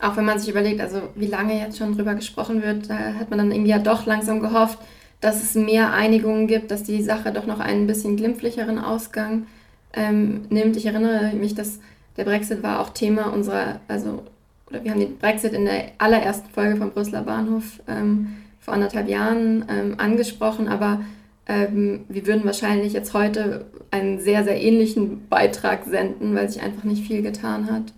[0.00, 3.30] Auch wenn man sich überlegt, also wie lange jetzt schon drüber gesprochen wird, da hat
[3.30, 4.78] man dann irgendwie ja doch langsam gehofft,
[5.20, 9.46] dass es mehr Einigungen gibt, dass die Sache doch noch einen bisschen glimpflicheren Ausgang
[9.94, 10.76] ähm, nimmt.
[10.76, 11.80] Ich erinnere mich, dass
[12.16, 14.22] der Brexit war auch Thema unserer, also
[14.68, 19.08] oder wir haben den Brexit in der allerersten Folge vom Brüsseler Bahnhof ähm, vor anderthalb
[19.08, 21.00] Jahren ähm, angesprochen, aber
[21.46, 26.84] ähm, wir würden wahrscheinlich jetzt heute einen sehr, sehr ähnlichen Beitrag senden, weil sich einfach
[26.84, 27.92] nicht viel getan hat.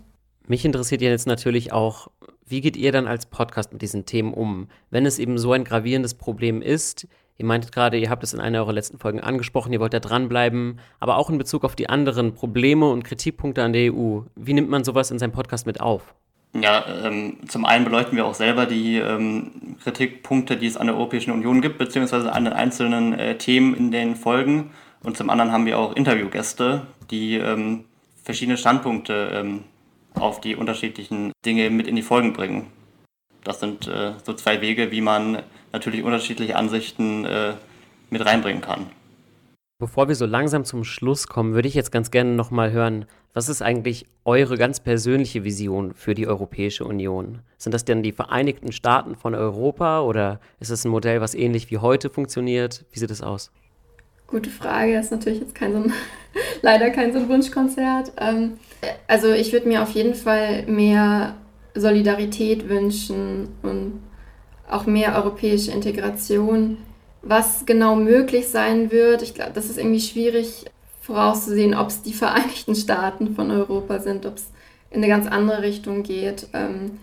[0.47, 2.09] Mich interessiert jetzt natürlich auch,
[2.45, 4.67] wie geht ihr dann als Podcast mit diesen Themen um?
[4.89, 8.39] Wenn es eben so ein gravierendes Problem ist, ihr meintet gerade, ihr habt es in
[8.39, 11.89] einer eurer letzten Folgen angesprochen, ihr wollt da dranbleiben, aber auch in Bezug auf die
[11.89, 14.21] anderen Probleme und Kritikpunkte an der EU.
[14.35, 16.13] Wie nimmt man sowas in seinem Podcast mit auf?
[16.53, 20.95] Ja, ähm, zum einen beleuchten wir auch selber die ähm, Kritikpunkte, die es an der
[20.95, 24.71] Europäischen Union gibt, beziehungsweise an den einzelnen äh, Themen in den Folgen.
[25.03, 27.83] Und zum anderen haben wir auch Interviewgäste, die ähm,
[28.23, 29.63] verschiedene Standpunkte ähm,
[30.13, 32.67] auf die unterschiedlichen Dinge mit in die Folgen bringen.
[33.45, 37.53] Das sind äh, so zwei Wege, wie man natürlich unterschiedliche Ansichten äh,
[38.09, 38.87] mit reinbringen kann.
[39.77, 43.49] Bevor wir so langsam zum Schluss kommen, würde ich jetzt ganz gerne nochmal hören, was
[43.49, 47.41] ist eigentlich eure ganz persönliche Vision für die Europäische Union?
[47.57, 51.69] Sind das denn die Vereinigten Staaten von Europa oder ist es ein Modell, was ähnlich
[51.69, 52.85] wie heute funktioniert?
[52.91, 53.51] Wie sieht es aus?
[54.27, 55.93] Gute Frage, das ist natürlich jetzt kein so ein,
[56.63, 58.13] leider kein so ein Wunschkonzert.
[58.17, 58.53] Ähm,
[59.07, 61.35] also ich würde mir auf jeden Fall mehr
[61.75, 63.99] Solidarität wünschen und
[64.69, 66.77] auch mehr europäische Integration
[67.25, 70.65] was genau möglich sein wird, ich glaube, das ist irgendwie schwierig
[71.01, 74.47] vorauszusehen, ob es die Vereinigten Staaten von Europa sind, ob es
[74.91, 76.47] in eine ganz andere Richtung geht.
[76.53, 76.99] Ähm,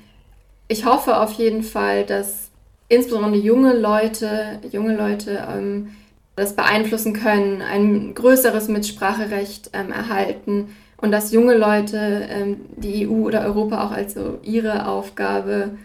[0.68, 2.50] ich hoffe auf jeden Fall, dass
[2.88, 5.90] insbesondere junge Leute, junge Leute ähm,
[6.36, 10.68] das beeinflussen können, ein größeres Mitspracherecht ähm, erhalten
[11.03, 15.76] und dass junge Leute die EU oder Europa auch als so ihre Aufgabe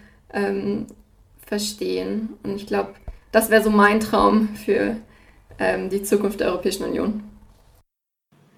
[1.46, 2.30] verstehen.
[2.44, 2.94] Und ich glaube,
[3.32, 4.98] das wäre so mein Traum für
[5.60, 7.24] ähm, die Zukunft der Europäischen Union.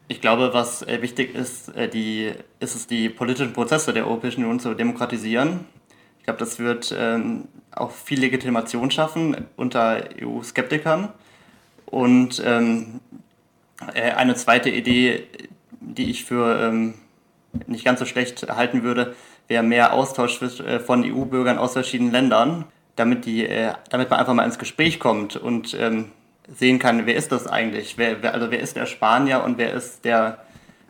[0.08, 4.44] Ich glaube, was äh, wichtig ist, äh, die, ist es, die politischen Prozesse der Europäischen
[4.44, 5.66] Union zu demokratisieren.
[6.18, 11.10] Ich glaube, das wird ähm, auch viel Legitimation schaffen unter EU-Skeptikern.
[11.86, 13.00] Und ähm,
[13.94, 15.28] äh, eine zweite Idee,
[15.96, 16.96] die ich für ähm,
[17.68, 19.16] nicht ganz so schlecht halten würde,
[19.48, 22.66] wäre mehr Austausch äh, von EU-Bürgern aus verschiedenen Ländern
[22.96, 26.12] damit, die, äh, damit man einfach mal ins Gespräch kommt und ähm,
[26.54, 27.98] sehen kann, wer ist das eigentlich?
[27.98, 30.40] Wer, wer, also wer ist der Spanier und wer ist der,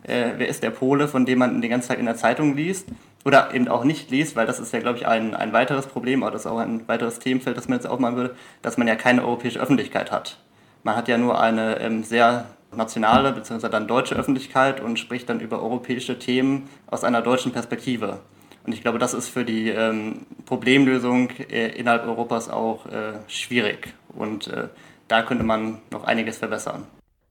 [0.02, 2.88] äh, wer ist der Pole, von dem man die ganze Zeit in der Zeitung liest?
[3.24, 6.22] Oder eben auch nicht liest, weil das ist ja, glaube ich, ein, ein weiteres Problem,
[6.22, 8.96] oder das ist auch ein weiteres Themenfeld, das man jetzt aufmachen würde, dass man ja
[8.96, 10.38] keine europäische Öffentlichkeit hat.
[10.84, 13.68] Man hat ja nur eine ähm, sehr nationale bzw.
[13.68, 18.20] dann deutsche Öffentlichkeit und spricht dann über europäische Themen aus einer deutschen Perspektive.
[18.64, 23.94] Und ich glaube, das ist für die ähm, Problemlösung äh, innerhalb Europas auch äh, schwierig.
[24.14, 24.68] Und äh,
[25.08, 26.86] da könnte man noch einiges verbessern.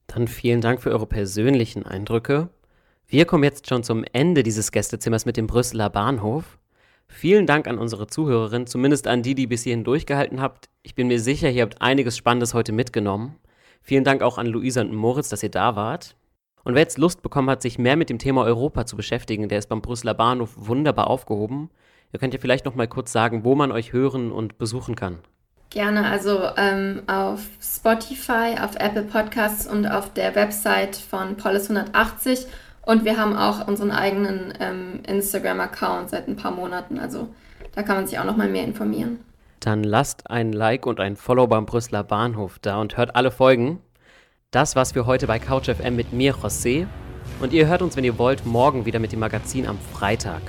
[0.08, 2.50] Dann vielen Dank für eure persönlichen Eindrücke.
[3.08, 6.60] Wir kommen jetzt schon zum Ende dieses Gästezimmers mit dem Brüsseler Bahnhof.
[7.08, 10.70] Vielen Dank an unsere Zuhörerinnen, zumindest an die, die bis hierhin durchgehalten habt.
[10.84, 13.36] Ich bin mir sicher, ihr habt einiges Spannendes heute mitgenommen.
[13.82, 16.16] Vielen Dank auch an Luisa und Moritz, dass ihr da wart.
[16.64, 19.60] Und wer jetzt Lust bekommen hat, sich mehr mit dem Thema Europa zu beschäftigen, der
[19.60, 21.70] ist beim Brüsseler Bahnhof wunderbar aufgehoben.
[22.12, 25.20] Ihr könnt ja vielleicht noch mal kurz sagen, wo man euch hören und besuchen kann.
[25.70, 32.48] Gerne, also ähm, auf Spotify, auf Apple Podcasts und auf der Website von Polis 180.
[32.82, 36.98] Und wir haben auch unseren eigenen ähm, Instagram-Account seit ein paar Monaten.
[36.98, 37.30] Also
[37.76, 39.20] da kann man sich auch noch mal mehr informieren.
[39.60, 43.80] Dann lasst ein Like und ein Follow beim Brüsseler Bahnhof da und hört alle Folgen.
[44.52, 46.88] Das war's für heute bei CouchFM mit mir, José.
[47.40, 50.42] Und ihr hört uns, wenn ihr wollt, morgen wieder mit dem Magazin am Freitag.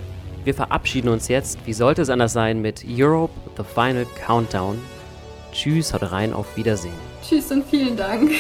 [0.44, 4.80] Wir verabschieden uns jetzt, wie sollte es anders sein, mit Europe, The Final Countdown.
[5.52, 6.94] Tschüss, haut rein, auf Wiedersehen.
[7.22, 8.32] Tschüss und vielen Dank.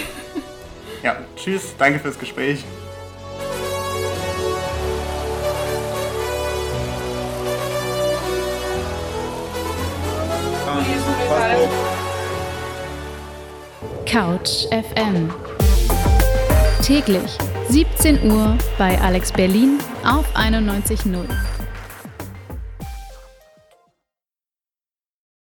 [1.02, 2.62] Ja, tschüss, danke fürs Gespräch.
[14.10, 15.30] Couch FM
[16.82, 17.38] Täglich
[17.68, 21.26] 17 Uhr bei Alex Berlin auf 91.0.